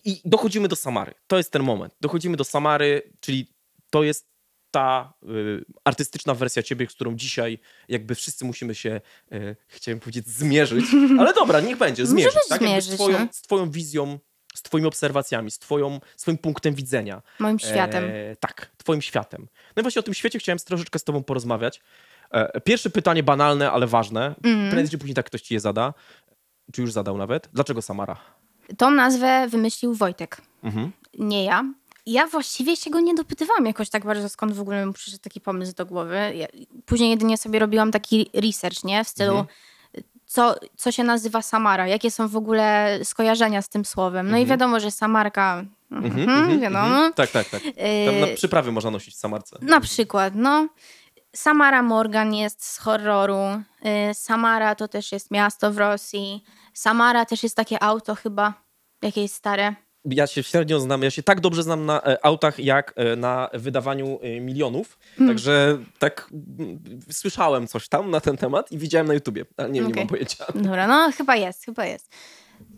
[0.04, 1.14] I dochodzimy do Samary.
[1.26, 1.94] To jest ten moment.
[2.00, 3.46] Dochodzimy do Samary, czyli
[3.90, 4.26] to jest
[4.70, 7.58] ta y, artystyczna wersja ciebie, z którą dzisiaj
[7.88, 9.00] jakby wszyscy musimy się,
[9.32, 10.84] y, chciałem powiedzieć, zmierzyć.
[11.20, 12.40] Ale dobra, niech będzie, zmierzyć.
[12.48, 12.60] tak?
[12.60, 13.26] Zmierzyć, z, twoją, no.
[13.32, 14.18] z twoją wizją,
[14.54, 17.22] z twoimi obserwacjami, z twoją, swoim punktem widzenia.
[17.38, 18.04] Moim światem.
[18.04, 19.48] E, tak, twoim światem.
[19.76, 21.80] No i właśnie o tym świecie chciałem troszeczkę z tobą porozmawiać.
[22.30, 24.34] E, pierwsze pytanie banalne, ale ważne.
[24.44, 24.70] Mhm.
[24.70, 25.94] Prędzej czy później tak ktoś ci je zada.
[26.72, 27.48] Czy już zadał nawet?
[27.52, 28.16] Dlaczego Samara?
[28.78, 30.92] Tą nazwę wymyślił Wojtek, Mhm.
[31.18, 31.64] nie ja.
[32.10, 35.40] Ja właściwie się go nie dopytywałam jakoś tak bardzo, skąd w ogóle mu przyszedł taki
[35.40, 36.32] pomysł do głowy.
[36.34, 36.46] Ja,
[36.86, 39.04] później jedynie sobie robiłam taki research, nie?
[39.04, 39.46] W stylu, Mhm.
[40.26, 44.30] co, co się nazywa Samara, jakie są w ogóle skojarzenia z tym słowem.
[44.30, 46.86] No i wiadomo, że Samarka, mhm, Mhm, wiadomo.
[46.86, 47.12] mhm.
[47.12, 47.62] Tak, tak, tak.
[47.62, 49.56] Tam na Yy, przyprawy można nosić w Samarce.
[49.62, 50.68] Na przykład, no.
[51.36, 53.38] Samara Morgan jest z horroru.
[54.10, 56.44] y, Samara to też jest miasto w Rosji.
[56.74, 58.54] Samara też jest takie auto chyba,
[59.02, 59.74] jakieś stare.
[60.04, 63.50] Ja się średnio znam, ja się tak dobrze znam na e, autach, jak e, na
[63.54, 64.98] wydawaniu e, milionów.
[65.16, 65.34] Hmm.
[65.34, 66.78] Także tak mm,
[67.10, 69.98] słyszałem coś tam na ten temat i widziałem na YouTubie, ale nie, nie Okej.
[69.98, 70.44] mam pojęcia.
[70.54, 72.10] Dobra, no chyba jest, chyba jest.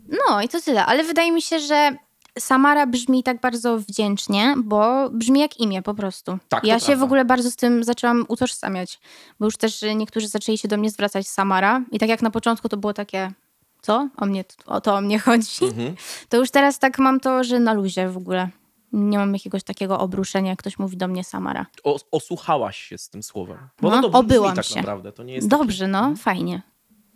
[0.07, 1.95] No i to tyle, ale wydaje mi się, że
[2.39, 6.37] Samara brzmi tak bardzo wdzięcznie, bo brzmi jak imię po prostu.
[6.49, 7.01] Tak, ja się prawda.
[7.01, 8.99] w ogóle bardzo z tym zaczęłam utożsamiać,
[9.39, 12.69] bo już też niektórzy zaczęli się do mnie zwracać Samara i tak jak na początku
[12.69, 13.31] to było takie,
[13.81, 14.09] co?
[14.17, 15.65] O mnie, o to o mnie chodzi.
[15.65, 15.95] Mhm.
[16.29, 18.49] To już teraz tak mam to, że na luzie w ogóle.
[18.93, 21.65] Nie mam jakiegoś takiego obruszenia, jak ktoś mówi do mnie Samara.
[21.83, 23.57] O, osłuchałaś się z tym słowem.
[23.81, 24.75] Bo No, no, obyłam tak się.
[24.75, 25.11] naprawdę.
[25.11, 26.61] To nie jest Dobrze, no, fajnie.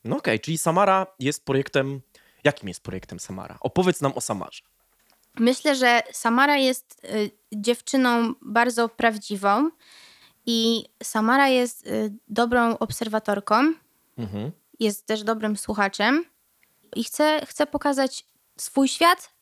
[0.03, 2.01] No okej, czyli Samara jest projektem...
[2.43, 3.57] Jakim jest projektem Samara?
[3.61, 4.61] Opowiedz nam o Samarze.
[5.39, 9.69] Myślę, że Samara jest y, dziewczyną bardzo prawdziwą
[10.45, 13.73] i Samara jest y, dobrą obserwatorką,
[14.17, 14.51] Mhm.
[14.79, 16.25] jest też dobrym słuchaczem
[16.95, 18.25] i chce, chce pokazać
[18.57, 19.33] swój świat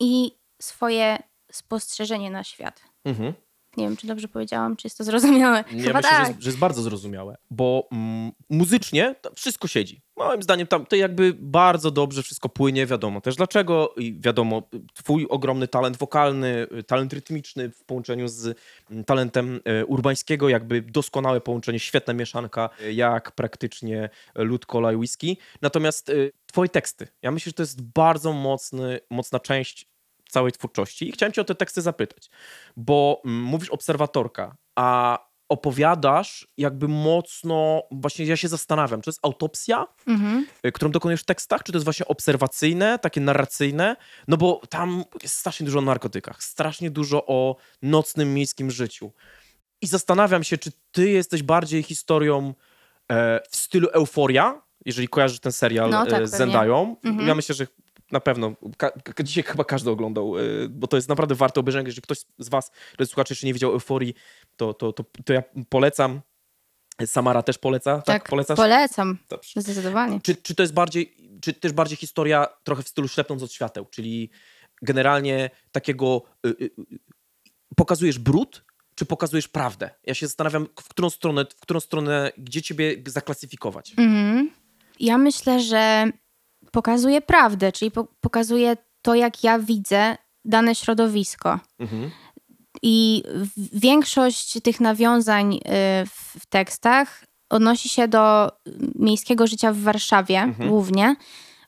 [0.00, 1.18] i swoje
[1.52, 2.80] spostrzeżenie na świat.
[3.04, 3.34] Mhm.
[3.76, 5.64] Nie wiem, czy dobrze powiedziałam, czy jest to zrozumiałe.
[5.72, 6.26] Ja Chyba myślę, tak.
[6.26, 10.00] że, jest, że jest bardzo zrozumiałe, bo mm, muzycznie wszystko siedzi.
[10.16, 14.62] Moim zdaniem tam to jakby bardzo dobrze wszystko płynie, wiadomo też dlaczego i wiadomo,
[14.94, 18.58] twój ogromny talent wokalny, y, talent rytmiczny w połączeniu z
[18.90, 24.96] mm, talentem e, urbańskiego, jakby doskonałe połączenie, świetna mieszanka, e, jak praktycznie lód, cola i
[24.96, 25.36] whisky.
[25.62, 29.95] Natomiast y, twoje teksty, ja myślę, że to jest bardzo mocny, mocna część
[30.28, 32.30] całej twórczości i chciałem cię o te teksty zapytać,
[32.76, 35.18] bo mm, mówisz obserwatorka, a
[35.48, 40.46] opowiadasz jakby mocno, właśnie ja się zastanawiam, czy to jest autopsja, Mhm.
[40.66, 43.96] y, którą dokonujesz w tekstach, czy to jest właśnie obserwacyjne, takie narracyjne,
[44.28, 49.12] no bo tam jest strasznie dużo o narkotykach, strasznie dużo o nocnym miejskim życiu.
[49.80, 52.54] I zastanawiam się, czy ty jesteś bardziej historią
[53.12, 56.30] e, w stylu Euforia, jeżeli kojarzysz ten serial No tak, e, z.
[56.30, 56.96] Zendają.
[57.04, 57.28] Mhm.
[57.28, 57.66] Ja myślę, że
[58.12, 58.92] na pewno, ka-
[59.24, 61.86] dzisiaj chyba każdy oglądał, e, bo to jest naprawdę warte obejrzenia.
[61.86, 64.14] Jeżeli ktoś z was, drodzy słuchacze, jeszcze nie widział Euforii,
[64.56, 66.20] to, to, to, to ja polecam.
[67.06, 68.04] Samara też poleca, tak?
[68.06, 68.56] Tak, Polecasz?
[68.56, 69.18] polecam.
[69.28, 69.60] Dobrze.
[69.62, 70.20] Zdecydowanie.
[70.20, 73.86] Czy, czy to jest bardziej, czy też bardziej historia trochę w stylu ślepnąc od świateł,
[73.90, 74.30] czyli
[74.82, 76.70] generalnie takiego y, y,
[77.76, 79.90] pokazujesz brud, czy pokazujesz prawdę?
[80.04, 83.92] Ja się zastanawiam, w którą stronę, w którą stronę gdzie ciebie zaklasyfikować.
[83.96, 84.50] Mhm.
[85.00, 86.10] Ja myślę, że
[86.72, 91.58] pokazuje prawdę, czyli po- pokazuje to, jak ja widzę dane środowisko.
[91.78, 92.10] Mhm.
[92.82, 93.22] I
[93.72, 95.60] większość tych nawiązań y,
[96.06, 98.50] w w tekstach odnosi się do
[98.94, 100.68] miejskiego życia w Warszawie Mhm.
[100.68, 101.16] głównie,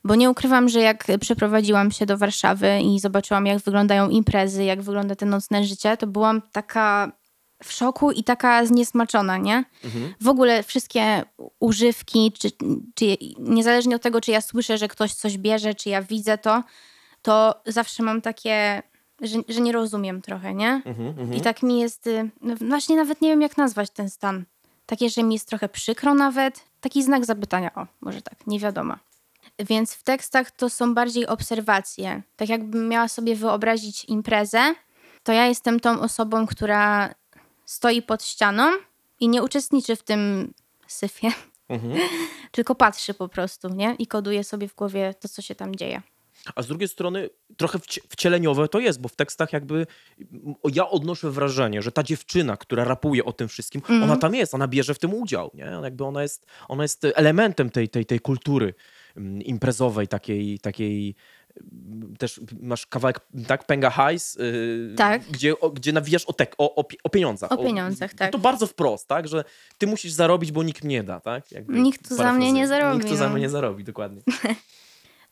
[0.03, 4.81] bo nie ukrywam, że jak przeprowadziłam się do Warszawy i zobaczyłam, jak wyglądają imprezy, jak
[4.81, 7.11] wygląda te nocne życie, to byłam taka
[7.63, 9.63] w szoku i taka zniesmaczona, nie?
[9.83, 10.13] Mhm.
[10.21, 11.23] W ogóle wszystkie
[11.59, 12.51] używki, czy,
[12.95, 16.63] czy niezależnie od tego, czy ja słyszę, że ktoś coś bierze, czy ja widzę to,
[17.21, 18.83] to zawsze mam takie,
[19.21, 20.81] że, że nie rozumiem trochę, nie?
[20.85, 21.07] Mhm.
[21.07, 21.33] Mhm.
[21.33, 24.45] I tak mi jest, y, no właśnie nawet nie wiem, jak nazwać ten stan.
[24.85, 26.63] takie, że mi jest trochę przykro nawet.
[26.81, 28.95] Taki znak zapytania, o, może tak, nie wiadomo.
[29.59, 32.21] Więc w tekstach to są bardziej obserwacje.
[32.35, 34.75] Tak jakbym miała sobie wyobrazić imprezę,
[35.23, 37.15] to ja jestem tą osobą, która
[37.69, 38.71] stoi pod ścianą
[39.19, 40.53] i nie uczestniczy w tym
[40.87, 41.27] syfie,
[41.69, 41.99] Mhm.
[42.51, 43.95] tylko patrzy po prostu, nie?
[43.99, 46.01] I koduje sobie w głowie to, co się tam dzieje.
[46.55, 49.87] A z drugiej strony trochę wcie- wcieleniowe to jest, bo w tekstach jakby
[50.73, 54.03] ja odnoszę wrażenie, że ta dziewczyna, która rapuje o tym wszystkim, Mhm.
[54.03, 55.63] ona tam jest, ona bierze w tym udział, nie?
[55.83, 58.73] Jakby ona jest, ona jest elementem tej, tej, tej kultury
[59.17, 61.13] mm, imprezowej, takiej, takiej mm,
[62.17, 65.21] też masz kawałek, tak, Penga Hajs, yy, Tak.
[65.23, 67.51] gdzie, o, gdzie nawijasz o, tek, o, o, o pieniądzach.
[67.51, 68.31] O pieniądzach, tak.
[68.31, 69.43] To bardzo wprost, tak, że
[69.77, 71.51] ty musisz zarobić, bo nikt nie da, tak?
[71.51, 73.33] Jakby Nikt tu za mnie nie zarobi, Nikt tu za no.
[73.33, 74.21] mnie nie zarobi, dokładnie.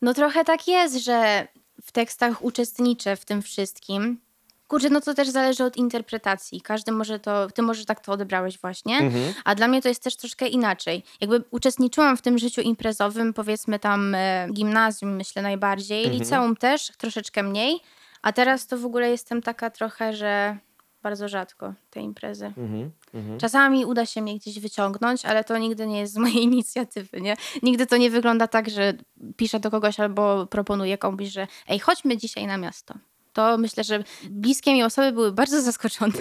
[0.02, 1.48] No trochę tak jest, że
[1.82, 4.20] w tekstach uczestniczę w tym wszystkim.
[4.68, 6.60] Kurczę, no to też zależy od interpretacji.
[6.60, 9.34] Każdy może to, ty może tak to odebrałeś właśnie, Mhm.
[9.44, 11.02] a dla mnie to jest też troszkę inaczej.
[11.20, 16.22] Jakby uczestniczyłam w tym życiu imprezowym, powiedzmy tam e, gimnazjum myślę najbardziej, Mhm.
[16.22, 17.80] liceum też, troszeczkę mniej,
[18.22, 20.58] a teraz to w ogóle jestem taka trochę, że
[21.02, 22.46] bardzo rzadko te imprezy.
[22.46, 22.90] Mhm.
[23.14, 23.38] Mhm.
[23.38, 27.36] Czasami uda się mnie gdzieś wyciągnąć, ale to nigdy nie jest z mojej inicjatywy, nie?
[27.62, 28.94] Nigdy to nie wygląda tak, że
[29.36, 32.94] piszę do kogoś albo proponuję komuś, że ej, chodźmy dzisiaj na miasto.
[33.32, 36.12] To myślę, że bliskie mi osoby były bardzo zaskoczone.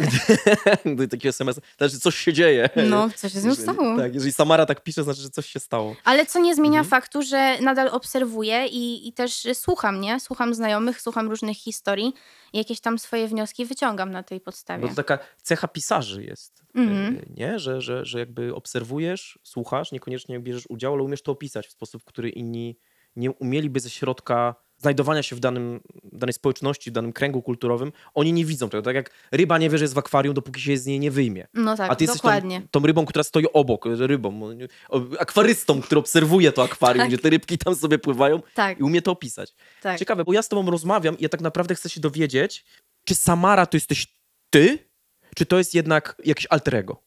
[0.86, 2.70] Do takiego SMS, znaczy coś się dzieje.
[2.90, 3.98] No, co się z nią stało?
[3.98, 5.96] Tak, jeżeli Samara tak pisze, znaczy, że coś się stało.
[6.04, 6.86] Ale co nie zmienia Mhm.
[6.90, 10.20] faktu, że nadal obserwuję i, i też słucham, nie?
[10.20, 12.14] Słucham znajomych, słucham różnych historii
[12.54, 14.82] i jakieś tam swoje wnioski wyciągam na tej podstawie.
[14.82, 17.16] Bo to taka cecha pisarzy jest, Mhm.
[17.16, 17.60] y, nie?
[17.60, 22.04] Że, że, że jakby obserwujesz, słuchasz, niekoniecznie bierzesz udział, ale umiesz to opisać w sposób,
[22.04, 22.78] który inni
[23.16, 27.92] nie umieliby ze środka znajdowania się w danym, danej społeczności, w danym kręgu kulturowym.
[28.14, 28.84] Oni nie widzą tego.
[28.84, 31.48] Tak jak ryba nie wie, że jest w akwarium, dopóki się z niej nie wyjmie.
[31.54, 32.62] No tak, A ty jesteś tą, dokładnie.
[32.72, 34.42] tą rybą, która stoi obok, rybą,
[34.90, 37.08] o, akwarystą, który obserwuje to akwarium, Tak.
[37.08, 39.54] gdzie te rybki tam sobie pływają Tak, i umie to opisać.
[39.82, 40.00] tak.
[40.00, 42.66] Ciekawe, bo ja z tobą rozmawiam i ja tak naprawdę chcę się dowiedzieć,
[43.04, 44.08] czy Samara to jesteś
[44.50, 44.80] ty,
[45.36, 47.04] czy to jest jednak jakieś alter ego?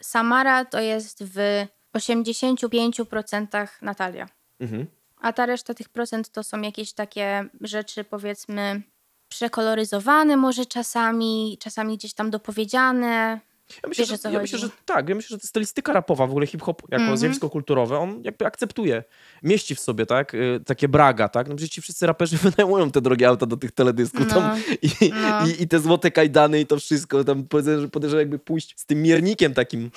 [0.00, 4.28] Samara to jest w 85% Natalia.
[4.60, 4.86] Mhm.
[5.20, 8.82] A ta reszta tych procent to są jakieś takie rzeczy, powiedzmy,
[9.28, 13.40] przekoloryzowane może czasami, czasami gdzieś tam dopowiedziane.
[13.82, 15.08] Ja myślę, Wiesz, że, ja myślę, że tak.
[15.08, 17.18] Ja myślę, że stylistyka rapowa, w ogóle hip-hop jako Mhm.
[17.18, 19.04] zjawisko kulturowe, on jakby akceptuje.
[19.42, 20.34] Mieści w sobie, tak?
[20.34, 21.48] y, Takie braga, tak?
[21.48, 24.88] No przecież ci wszyscy raperzy wynajmują te drogie auta do tych teledysków No, tam i,
[25.22, 25.46] no.
[25.46, 27.24] i, i te złote kajdany i to wszystko.
[27.24, 27.44] Tam
[27.92, 29.90] podejrzewam jakby pójść z tym miernikiem takim,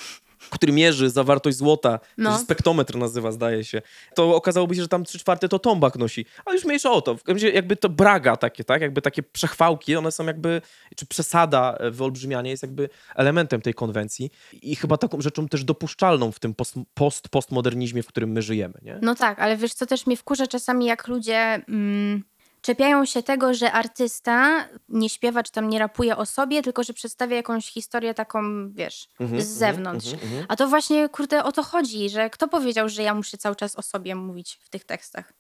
[0.50, 2.32] który mierzy zawartość złota, No.
[2.32, 3.82] to się spektometr nazywa, zdaje się,
[4.16, 6.26] to okazałoby się, że tam trzy czwarte to tombak nosi.
[6.46, 7.18] Ale już mniejsza o to.
[7.18, 8.82] W każdym jakby to braga takie, tak?
[8.82, 10.62] Jakby takie przechwałki, one są jakby,
[10.96, 14.32] czy przesada, e, wyolbrzymianie jest jakby elementem tej konwencji
[14.62, 18.74] i chyba taką rzeczą też dopuszczalną w tym post, post postmodernizmie, w którym my żyjemy,
[18.82, 19.00] nie?
[19.02, 21.38] No tak, ale wiesz, co też mnie wkurza czasami, jak ludzie
[21.68, 22.24] mm,
[22.64, 26.94] czepiają się tego, że artysta nie śpiewa czy tam nie rapuje o sobie, tylko że
[26.94, 28.42] przedstawia jakąś historię taką,
[28.72, 30.14] wiesz, Mhm, z zewnątrz.
[30.14, 30.46] mhm, mhm.
[30.50, 33.76] A to właśnie, kurde, o to chodzi, że kto powiedział, że ja muszę cały czas
[33.76, 35.34] o sobie mówić w tych tekstach?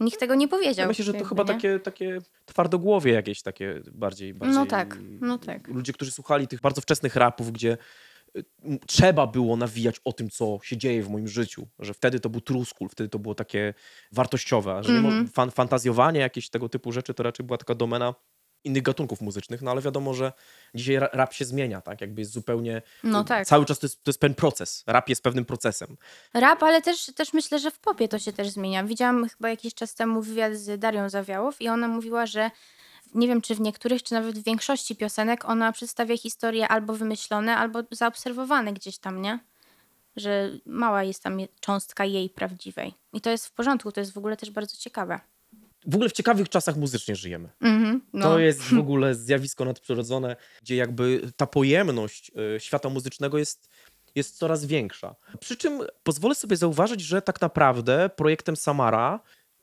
[0.00, 0.82] Nikt tego nie powiedział.
[0.82, 1.48] Ja myślę, że to jakby, chyba nie?
[1.48, 4.54] takie, takie twardogłowie jakieś takie bardziej, bardziej...
[4.58, 5.68] No tak, no tak.
[5.68, 7.78] Ludzie, którzy słuchali tych bardzo wczesnych rapów, gdzie
[8.86, 12.40] trzeba było nawijać o tym, co się dzieje w moim życiu, że wtedy to był
[12.40, 13.74] truskul, wtedy to było takie
[14.12, 15.28] wartościowe, że mo- Mhm.
[15.28, 18.14] fan, fantazjowanie, jakieś tego typu rzeczy, to raczej była taka domena
[18.64, 20.32] innych gatunków muzycznych, no ale wiadomo, że
[20.74, 22.00] dzisiaj ra- rap się zmienia, tak?
[22.00, 22.82] Jakby jest zupełnie...
[23.04, 23.46] No y, tak.
[23.46, 24.84] Cały czas to jest, to jest pewien proces.
[24.86, 25.96] Rap jest pewnym procesem.
[26.34, 28.84] Rap, ale też, też myślę, że w popie to się też zmienia.
[28.84, 32.50] Widziałam chyba jakiś czas temu wywiad z Darią Zawiałow i ona mówiła, że
[33.14, 37.56] nie wiem, czy w niektórych, czy nawet w większości piosenek ona przedstawia historie albo wymyślone,
[37.56, 39.38] albo zaobserwowane gdzieś tam, nie?
[40.16, 42.94] Że mała jest tam cząstka jej prawdziwej.
[43.12, 45.20] I to jest w porządku, to jest w ogóle też bardzo ciekawe.
[45.86, 47.48] W ogóle w ciekawych czasach muzycznie żyjemy.
[47.60, 48.24] Mhm, no.
[48.24, 53.68] To jest w ogóle zjawisko nadprzyrodzone, gdzie jakby ta pojemność y, świata muzycznego jest,
[54.14, 55.14] jest coraz większa.
[55.40, 59.20] Przy czym pozwolę sobie zauważyć, że tak naprawdę projektem Samara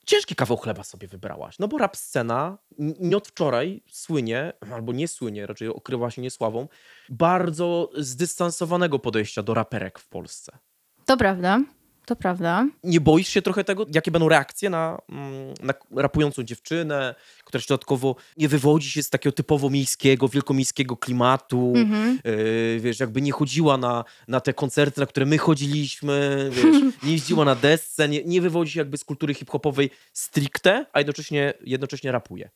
[0.08, 1.60] ciężki kawał chleba sobie wybrałaś.
[1.60, 2.58] No bo rap scena
[3.00, 6.68] nie od wczoraj słynie, albo nie słynie, raczej okrywa się niesławą,
[7.10, 10.58] bardzo zdystansowanego podejścia do raperek w Polsce.
[11.06, 11.60] To prawda,
[12.08, 12.68] to prawda.
[12.84, 18.16] Nie boisz się trochę tego, jakie będą reakcje na, mm, na rapującą dziewczynę, która dodatkowo
[18.38, 22.20] nie wywodzi się z takiego typowo miejskiego, wielkomiejskiego klimatu, Mhm.
[22.26, 27.12] yy, wiesz, jakby nie chodziła na, na te koncerty, na które my chodziliśmy, wiesz, nie
[27.12, 32.12] jeździła na desce, nie, nie wywodzi się jakby z kultury hip-hopowej stricte, a jednocześnie, jednocześnie
[32.12, 32.50] rapuje.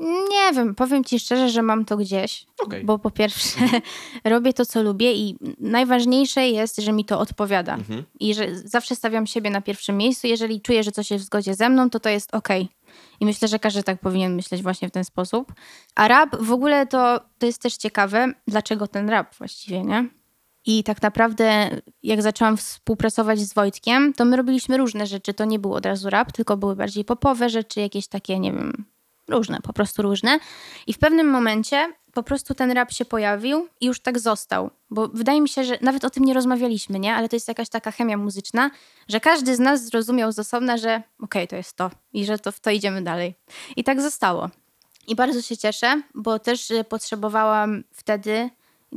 [0.00, 2.46] Nie wiem, powiem ci szczerze, że mam to gdzieś.
[2.58, 2.84] Okej.
[2.84, 3.60] Bo po pierwsze
[4.24, 7.74] robię to, co lubię i najważniejsze jest, że mi to odpowiada.
[7.74, 8.04] Mhm.
[8.20, 10.26] I że zawsze stawiam siebie na pierwszym miejscu.
[10.26, 12.68] Jeżeli czuję, że coś jest w zgodzie ze mną, to to jest okej.
[13.20, 15.52] I myślę, że każdy tak powinien myśleć właśnie w ten sposób.
[15.94, 20.08] A rap w ogóle to, to jest też ciekawe, dlaczego ten rap właściwie, nie?
[20.66, 21.70] I tak naprawdę,
[22.02, 25.34] jak zaczęłam współpracować z Wojtkiem, to my robiliśmy różne rzeczy.
[25.34, 28.84] To nie był od razu rap, tylko były bardziej popowe rzeczy, jakieś takie, nie wiem,
[29.28, 30.38] różne, po prostu różne.
[30.86, 34.70] I w pewnym momencie po prostu ten rap się pojawił i już tak został.
[34.90, 37.14] Bo wydaje mi się, że nawet o tym nie rozmawialiśmy, nie?
[37.14, 38.70] Ale to jest jakaś taka chemia muzyczna,
[39.08, 42.52] że każdy z nas zrozumiał z osobna, że okej, to jest to i że to
[42.52, 43.34] w to idziemy dalej.
[43.76, 44.50] I tak zostało.
[45.08, 48.50] I bardzo się cieszę, bo też y, potrzebowałam wtedy,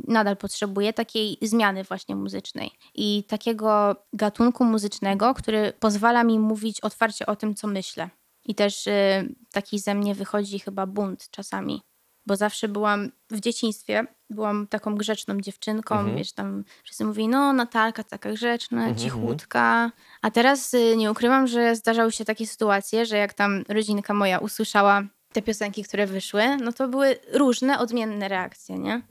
[0.08, 7.26] nadal potrzebuję takiej zmiany właśnie muzycznej i takiego gatunku muzycznego, który pozwala mi mówić otwarcie
[7.26, 8.10] o tym, co myślę.
[8.44, 11.82] I też y, taki ze mnie wychodzi chyba bunt czasami,
[12.26, 16.16] bo zawsze byłam w dzieciństwie, byłam taką grzeczną dziewczynką, Mhm.
[16.16, 19.92] wiesz, tam wszyscy mówili, no Natalka taka grzeczna, cichutka.
[20.22, 24.38] A teraz y, nie ukrywam, że zdarzały się takie sytuacje, że jak tam rodzinka moja
[24.38, 29.02] usłyszała te piosenki, które wyszły, no to były różne, odmienne reakcje, nie?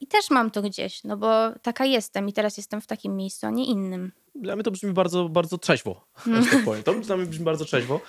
[0.00, 3.46] I też mam to gdzieś, no bo taka jestem i teraz jestem w takim miejscu,
[3.46, 4.12] a nie innym.
[4.34, 6.82] Dla mnie to brzmi bardzo, bardzo trzeźwo, że tak powiem.
[6.82, 8.00] To dla mnie brzmi bardzo trzeźwo.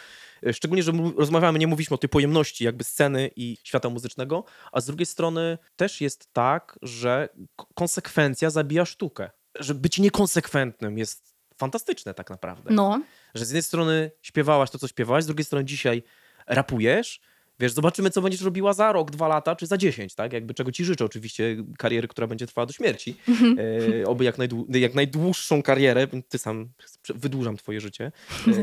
[0.48, 4.82] E, Szczególnie, że rozmawiamy, nie mówiliśmy o tej pojemności jakby sceny i świata muzycznego, a
[4.82, 7.30] z drugiej strony też jest tak, że
[7.76, 9.30] konsekwencja zabija sztukę.
[9.60, 12.74] Że być niekonsekwentnym jest fantastyczne tak naprawdę.
[12.74, 13.02] No,
[13.36, 16.04] Że z jednej strony śpiewałaś to, co śpiewałaś, z drugiej strony dzisiaj
[16.48, 17.22] rapujesz,
[17.60, 20.34] wiesz, zobaczymy, co będziesz robiła za rok, dwa lata, czy za dziesięć, tak?
[20.34, 23.16] Jakby czego ci życzę oczywiście, kariery, która będzie trwała do śmierci.
[24.02, 26.70] E, oby jak, najdłu- jak najdłuższą karierę, ty sam
[27.16, 28.12] wydłużam twoje życie.
[28.48, 28.52] E,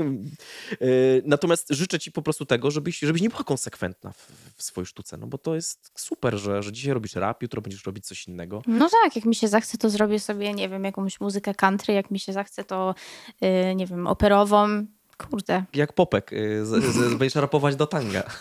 [0.00, 0.86] e,
[1.24, 5.16] natomiast życzę ci po prostu tego, żebyś, żebyś nie była konsekwentna w, w swojej sztuce,
[5.16, 8.62] no bo to jest super, że, że dzisiaj robisz rap, jutro będziesz robić coś innego.
[8.66, 12.10] no tak, jak mi się zachce, to zrobię sobie, nie wiem, jakąś muzykę country, jak
[12.10, 12.94] mi się zachce, to
[13.42, 14.86] y, nie wiem, operową.
[15.18, 15.64] Kurde.
[15.74, 18.22] Jak popek, y, z, z, będziesz rapować do tanga.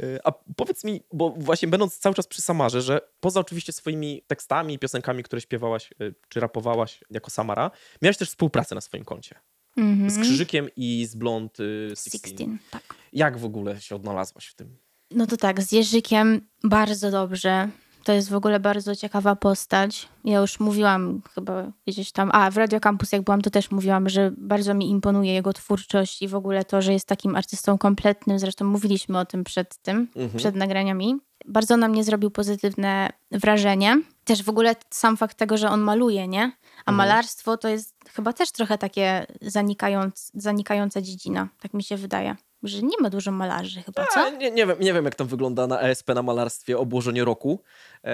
[0.00, 4.22] Y, A powiedz mi, bo właśnie będąc cały czas przy Samarze, że poza oczywiście swoimi
[4.26, 7.70] tekstami, piosenkami, które śpiewałaś y, czy rapowałaś jako Samara,
[8.02, 9.34] miałaś też współpracę na swoim koncie.
[9.76, 10.10] Mhm.
[10.10, 12.18] Z Krzyżykiem i z Blond y, 16.
[12.18, 12.94] 16, tak.
[13.12, 14.76] Jak w ogóle się odnalazłaś w tym?
[15.10, 17.68] No to tak, z Jerzykiem bardzo dobrze.
[18.04, 20.08] To jest w ogóle bardzo ciekawa postać.
[20.24, 24.08] Ja już mówiłam chyba gdzieś tam, a w Radio Campus jak byłam, to też mówiłam,
[24.08, 28.38] że bardzo mi imponuje jego twórczość i w ogóle to, że jest takim artystą kompletnym.
[28.38, 31.16] Zresztą mówiliśmy o tym przed tym, przed nagraniami.
[31.46, 34.02] Bardzo na mnie zrobił pozytywne wrażenie.
[34.24, 36.52] Też w ogóle sam fakt tego, że on maluje, nie?
[36.86, 42.36] A malarstwo to jest chyba też trochę takie zanikając, zanikająca dziedzina, tak mi się wydaje.
[42.64, 44.20] Że nie ma dużo malarzy chyba, co?
[44.20, 47.60] A, nie, nie, wiem, nie wiem, jak tam wygląda na ESP, na malarstwie obłożenie roku.
[48.04, 48.12] Eee,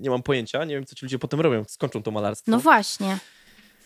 [0.00, 2.50] nie mam pojęcia, nie wiem, co ci ludzie potem robią, skończą to malarstwo.
[2.50, 3.18] No właśnie.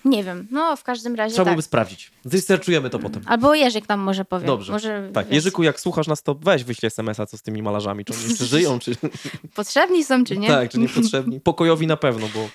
[0.04, 0.48] Nie wiem.
[0.50, 1.52] No w każdym razie Trzeba tak.
[1.52, 2.10] byłoby sprawdzić.
[2.24, 3.22] Zresearchujemy to potem.
[3.26, 4.46] Albo Jerzyk nam może powie.
[4.46, 4.72] Dobrze.
[4.72, 8.04] Może, Tak, wiesz, Jerzyku, jak słuchasz nas, to weź wyślij SMS-a, co z tymi malarzami,
[8.04, 8.96] czy oni jeszcze żyją, czy...
[9.54, 10.48] Potrzebni są czy nie?
[10.48, 11.40] tak, czy niepotrzebni.
[11.50, 12.48] Pokojowi na pewno, bo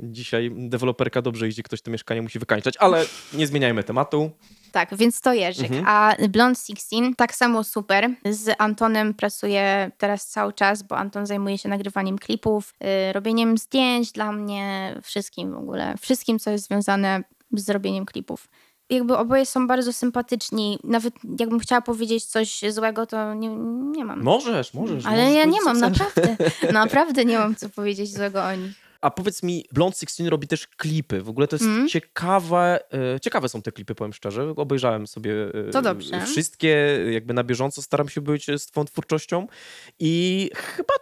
[0.00, 4.30] dzisiaj deweloperka dobrze idzie, ktoś to mieszkanie musi wykańczać, ale nie zmieniajmy tematu.
[4.72, 5.70] Tak, więc to Jerzyk.
[5.70, 5.84] Mhm.
[5.88, 8.10] A Blond 16 tak samo super.
[8.30, 12.74] Z Antonem pracuję teraz cały czas, bo Anton zajmuje się nagrywaniem klipów,
[13.08, 15.94] y, robieniem zdjęć dla mnie, wszystkim w ogóle.
[16.00, 17.22] Wszystkim, co jest związane
[17.52, 18.48] z zrobieniem klipów.
[18.90, 20.78] Jakby oboje są bardzo sympatyczni.
[20.84, 23.48] Nawet jakbym chciała powiedzieć coś złego, to nie,
[23.96, 24.22] nie mam.
[24.22, 25.06] Możesz, możesz.
[25.06, 26.36] Ale możesz ja nie mam, naprawdę.
[26.72, 28.87] Naprawdę nie mam co powiedzieć złego o nich.
[29.00, 31.22] A powiedz mi, Blond 16 robi też klipy.
[31.22, 31.88] W ogóle to jest Mm.
[31.88, 32.80] ciekawe.
[33.16, 34.54] e, Ciekawe są te klipy, powiem szczerze.
[34.56, 35.32] Obejrzałem sobie
[35.68, 36.20] e, To dobrze.
[36.26, 39.46] wszystkie, jakby na bieżąco staram się być z twoją twórczością
[39.98, 40.94] i chyba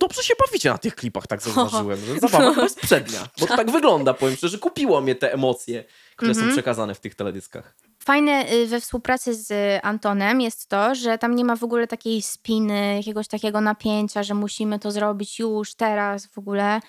[0.00, 1.98] dobrze się bawicie na tych klipach, tak zauważyłem.
[2.06, 4.58] Że zabawa chyba jest przednia, bo to tak wygląda, powiem szczerze.
[4.58, 5.84] Kupiło mnie te emocje,
[6.16, 6.56] które są Mhm.
[6.56, 7.74] przekazane w tych teledyskach.
[7.98, 9.52] Fajne y, we współpracy z
[9.84, 14.34] Antonem jest to, że tam nie ma w ogóle takiej spiny, jakiegoś takiego napięcia, że
[14.34, 16.80] musimy to zrobić już, teraz w ogóle.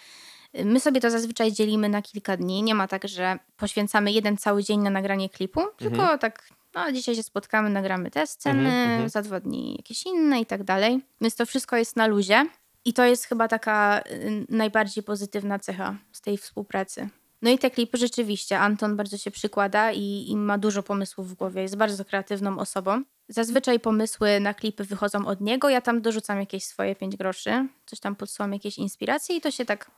[0.66, 2.64] My sobie to zazwyczaj dzielimy na kilka dni.
[2.64, 7.16] Nie ma tak, że poświęcamy jeden cały dzień na nagranie klipu, tylko tak, no dzisiaj
[7.16, 9.10] się spotkamy, nagramy te sceny, Mhm, mhm.
[9.10, 11.00] za dwa dni jakieś inne i tak dalej.
[11.22, 12.46] Więc to wszystko jest na luzie.
[12.86, 17.10] I to jest chyba taka y, najbardziej pozytywna cecha z tej współpracy.
[17.42, 21.34] No i te klipy rzeczywiście, Anton bardzo się przykłada i, i ma dużo pomysłów w
[21.34, 23.04] głowie, jest bardzo kreatywną osobą.
[23.28, 28.00] Zazwyczaj pomysły na klipy wychodzą od niego, ja tam dorzucam jakieś swoje pięć groszy, coś
[28.00, 29.92] tam podsuwam, jakieś inspiracje i to się tak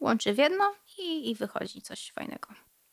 [0.00, 2.48] łączy w jedno i, i wychodzi coś fajnego.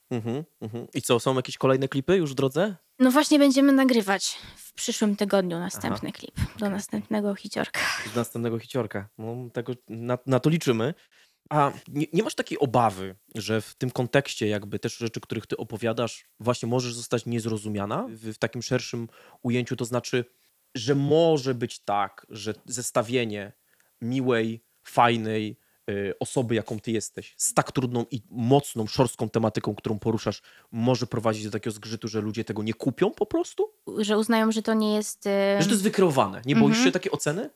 [0.09, 0.87] Mhm, mhm.
[0.93, 2.75] I co, są jakieś kolejne klipy już w drodze?
[2.99, 7.79] No właśnie będziemy nagrywać w przyszłym tygodniu następny klip do następnego hiciorka.
[8.13, 9.09] Z następnego hiciorka.
[9.17, 10.93] No, tego, na, na to liczymy.
[11.49, 15.57] A nie, nie masz takiej obawy, że w tym kontekście jakby też rzeczy, których ty
[15.57, 19.07] opowiadasz, właśnie możesz zostać niezrozumiana w, w takim szerszym
[19.41, 20.25] ujęciu, to znaczy,
[20.75, 23.53] że może być tak, że zestawienie
[24.01, 25.57] miłej, fajnej
[26.19, 31.43] osoby, jaką ty jesteś, z tak trudną i mocną, szorstką tematyką, którą poruszasz, może prowadzić
[31.43, 33.71] do takiego zgrzytu, że ludzie tego nie kupią po prostu?
[33.97, 35.25] Że uznają, że to nie jest...
[35.25, 35.29] y,
[35.59, 36.41] Że to jest wykreowane.
[36.45, 37.49] Nie boisz się takiej oceny?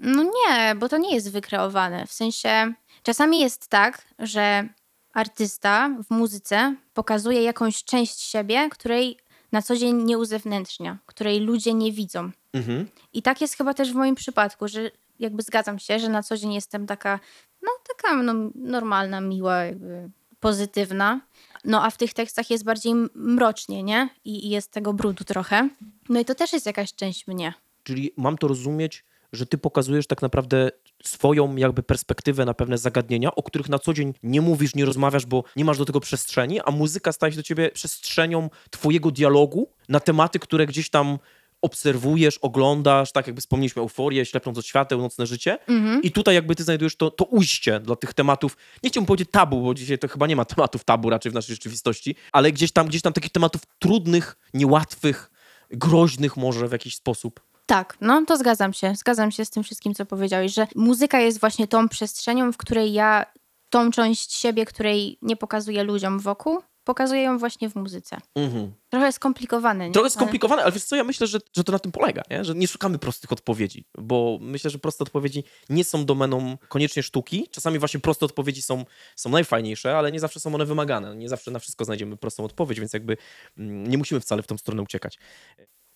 [0.00, 2.06] No nie, bo to nie jest wykreowane.
[2.06, 2.72] W sensie
[3.02, 4.68] czasami jest tak, że
[5.14, 9.18] artysta w muzyce pokazuje jakąś część siebie, której
[9.52, 12.30] na co dzień nie uzewnętrznia, której ludzie nie widzą.
[12.52, 12.88] Mhm.
[13.12, 16.36] I tak jest chyba też w moim przypadku, że jakby zgadzam się, że na co
[16.36, 17.20] dzień jestem taka,
[17.68, 20.10] no taka no, normalna, miła, jakby
[20.40, 21.20] pozytywna.
[21.64, 24.08] No a w tych tekstach jest bardziej mrocznie, nie?
[24.24, 25.68] I, I jest tego brudu trochę.
[26.08, 27.54] No i to też jest jakaś część mnie.
[27.82, 30.70] Czyli mam to rozumieć, że ty pokazujesz tak naprawdę
[31.04, 35.26] swoją jakby perspektywę na pewne zagadnienia, o których na co dzień nie mówisz, nie rozmawiasz,
[35.26, 39.72] bo nie masz do tego przestrzeni, a muzyka staje się do ciebie przestrzenią twojego dialogu
[39.88, 41.18] na tematy, które gdzieś tam
[41.62, 45.58] obserwujesz, oglądasz, tak jakby wspomnieliśmy euforię, ślepnąc od świateł, nocne życie
[46.02, 49.62] i tutaj jakby ty znajdujesz to, to ujście dla tych tematów, nie chciałbym powiedzieć tabu,
[49.62, 52.86] bo dzisiaj to chyba nie ma tematów tabu raczej w naszej rzeczywistości, ale gdzieś tam,
[52.86, 55.30] gdzieś tam takich tematów trudnych, niełatwych,
[55.70, 57.40] groźnych może w jakiś sposób.
[57.66, 58.94] Tak, no to zgadzam się.
[58.96, 62.92] Zgadzam się z tym wszystkim, co powiedziałeś, że muzyka jest właśnie tą przestrzenią, w której
[62.92, 63.26] ja
[63.70, 68.16] tą część siebie, której nie pokazuję ludziom wokół, pokazuję ją właśnie w muzyce.
[68.34, 68.72] Mhm.
[68.90, 69.92] Trochę skomplikowane, nie?
[69.92, 72.44] Trochę skomplikowane, ale wiesz co, ja myślę, że, że to na tym polega, nie?
[72.44, 77.48] że nie szukamy prostych odpowiedzi, bo myślę, że proste odpowiedzi nie są domeną koniecznie sztuki.
[77.50, 78.84] Czasami właśnie proste odpowiedzi są,
[79.16, 81.16] są najfajniejsze, ale nie zawsze są one wymagane.
[81.16, 83.16] Nie zawsze na wszystko znajdziemy prostą odpowiedź, więc jakby
[83.58, 85.18] mm, nie musimy wcale w tą stronę uciekać.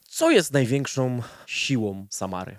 [0.09, 2.59] Co jest największą siłą Samary?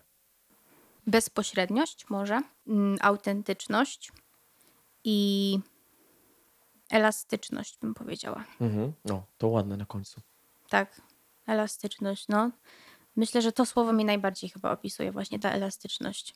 [1.07, 4.11] Bezpośredniość może, mm, autentyczność
[5.03, 5.59] i
[6.94, 8.44] elastyczność, bym powiedziała.
[9.06, 10.22] No, to ładne na końcu.
[10.70, 11.02] Tak,
[11.48, 12.52] elastyczność, no.
[13.16, 16.36] Myślę, że to słowo mi najbardziej chyba opisuje, właśnie ta elastyczność.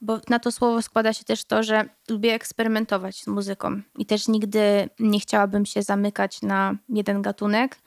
[0.00, 4.28] Bo na to słowo składa się też to, że lubię eksperymentować z muzyką i też
[4.28, 7.78] nigdy nie chciałabym się zamykać na jeden gatunek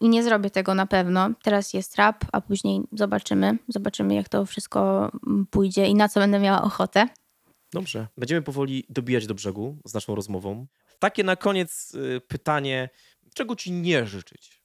[0.00, 1.30] i nie zrobię tego na pewno.
[1.42, 3.58] Teraz jest rap, a później zobaczymy.
[3.68, 7.08] Zobaczymy, jak to wszystko mm, pójdzie i na co będę miała ochotę.
[7.72, 8.06] Dobrze.
[8.16, 10.66] Będziemy powoli dobijać do brzegu z naszą rozmową.
[11.00, 12.88] Takie na koniec y, pytanie,
[13.34, 14.62] czego ci nie życzyć?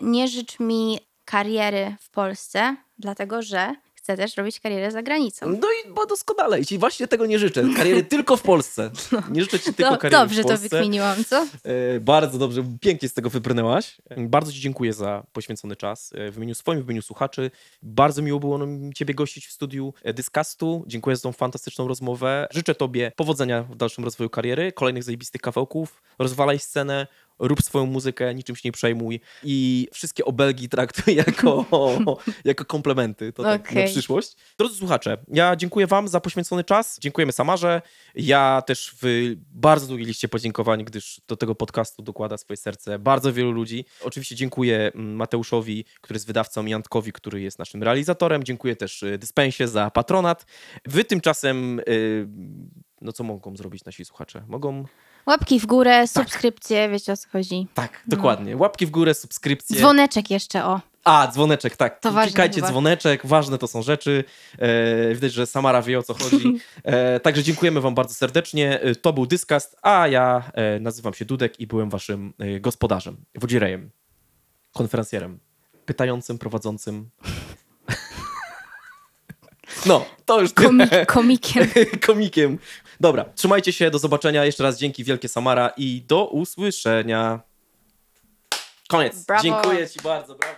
[0.00, 5.46] Nie życz mi kariery w Polsce, dlatego że chcę też robić karierę za granicą.
[5.48, 6.60] No i bo doskonale.
[6.60, 7.64] I ci właśnie tego nie życzę.
[7.76, 8.90] Kariery tylko w Polsce.
[9.30, 10.68] Nie życzę ci tylko No, kariery dobrze w to Polsce.
[10.68, 11.46] wykminiłam, co?
[11.64, 13.96] E, Bardzo dobrze, pięknie z tego wybrnęłaś.
[14.16, 17.50] Bardzo Ci dziękuję za poświęcony czas e, w imieniu swoim, w imieniu słuchaczy.
[17.82, 20.84] Bardzo miło było nam Ciebie gościć w studiu e, Dyskastu.
[20.86, 22.48] Dziękuję za tą fantastyczną rozmowę.
[22.50, 26.02] Życzę Tobie powodzenia w dalszym rozwoju kariery, kolejnych zajebistych kawałków.
[26.18, 27.06] Rozwalaj scenę,
[27.42, 31.64] rób swoją muzykę, niczym się nie przejmuj i wszystkie obelgi traktuj jako,
[32.44, 33.32] jako komplementy.
[33.32, 34.36] To tak na przyszłość.
[34.58, 36.98] Drodzy słuchacze, ja dziękuję Wam za poświęcony czas.
[37.00, 37.82] Dziękujemy Samarze.
[38.14, 43.32] Ja też w bardzo długiej liście podziękowań, gdyż do tego podcastu dokłada swoje serce bardzo
[43.32, 43.84] wielu ludzi.
[44.04, 48.44] Oczywiście dziękuję mm, Mateuszowi, który jest wydawcą, i Antkowi, który jest naszym realizatorem.
[48.44, 50.46] Dziękuję też y, Dyspensie za patronat.
[50.84, 52.28] Wy tymczasem, y,
[53.00, 54.44] no co mogą zrobić nasi słuchacze?
[54.48, 54.84] Mogą
[55.26, 57.66] Łapki w górę, subskrypcje, wiecie o co chodzi.
[57.74, 58.56] Tak, dokładnie.
[58.56, 59.76] Łapki w górę, subskrypcje.
[59.76, 60.80] Dzwoneczek jeszcze, o.
[61.04, 62.00] A, dzwoneczek, tak.
[62.00, 62.68] To ważne Klikajcie chyba.
[62.68, 64.24] dzwoneczek, ważne to są rzeczy.
[64.58, 66.58] E, widać, że Samara wie o co chodzi.
[66.84, 68.80] E, także dziękujemy Wam bardzo serdecznie.
[68.80, 73.16] E, To był Dyskast, a ja e, nazywam się Dudek i byłem Waszym e, gospodarzem,
[73.34, 73.90] wodzirejem,
[74.72, 75.38] konferencjerem,
[75.86, 77.10] pytającym, prowadzącym.
[79.86, 80.52] No, to już.
[80.52, 81.66] Komik, komikiem.
[82.06, 82.58] komikiem.
[83.02, 84.44] Dobra, trzymajcie się, do zobaczenia.
[84.44, 87.40] Jeszcze raz dzięki wielkie Samara i do usłyszenia.
[88.88, 89.24] Koniec.
[89.24, 89.42] Brawo.
[89.42, 90.56] Dziękuję Ci bardzo, brawo.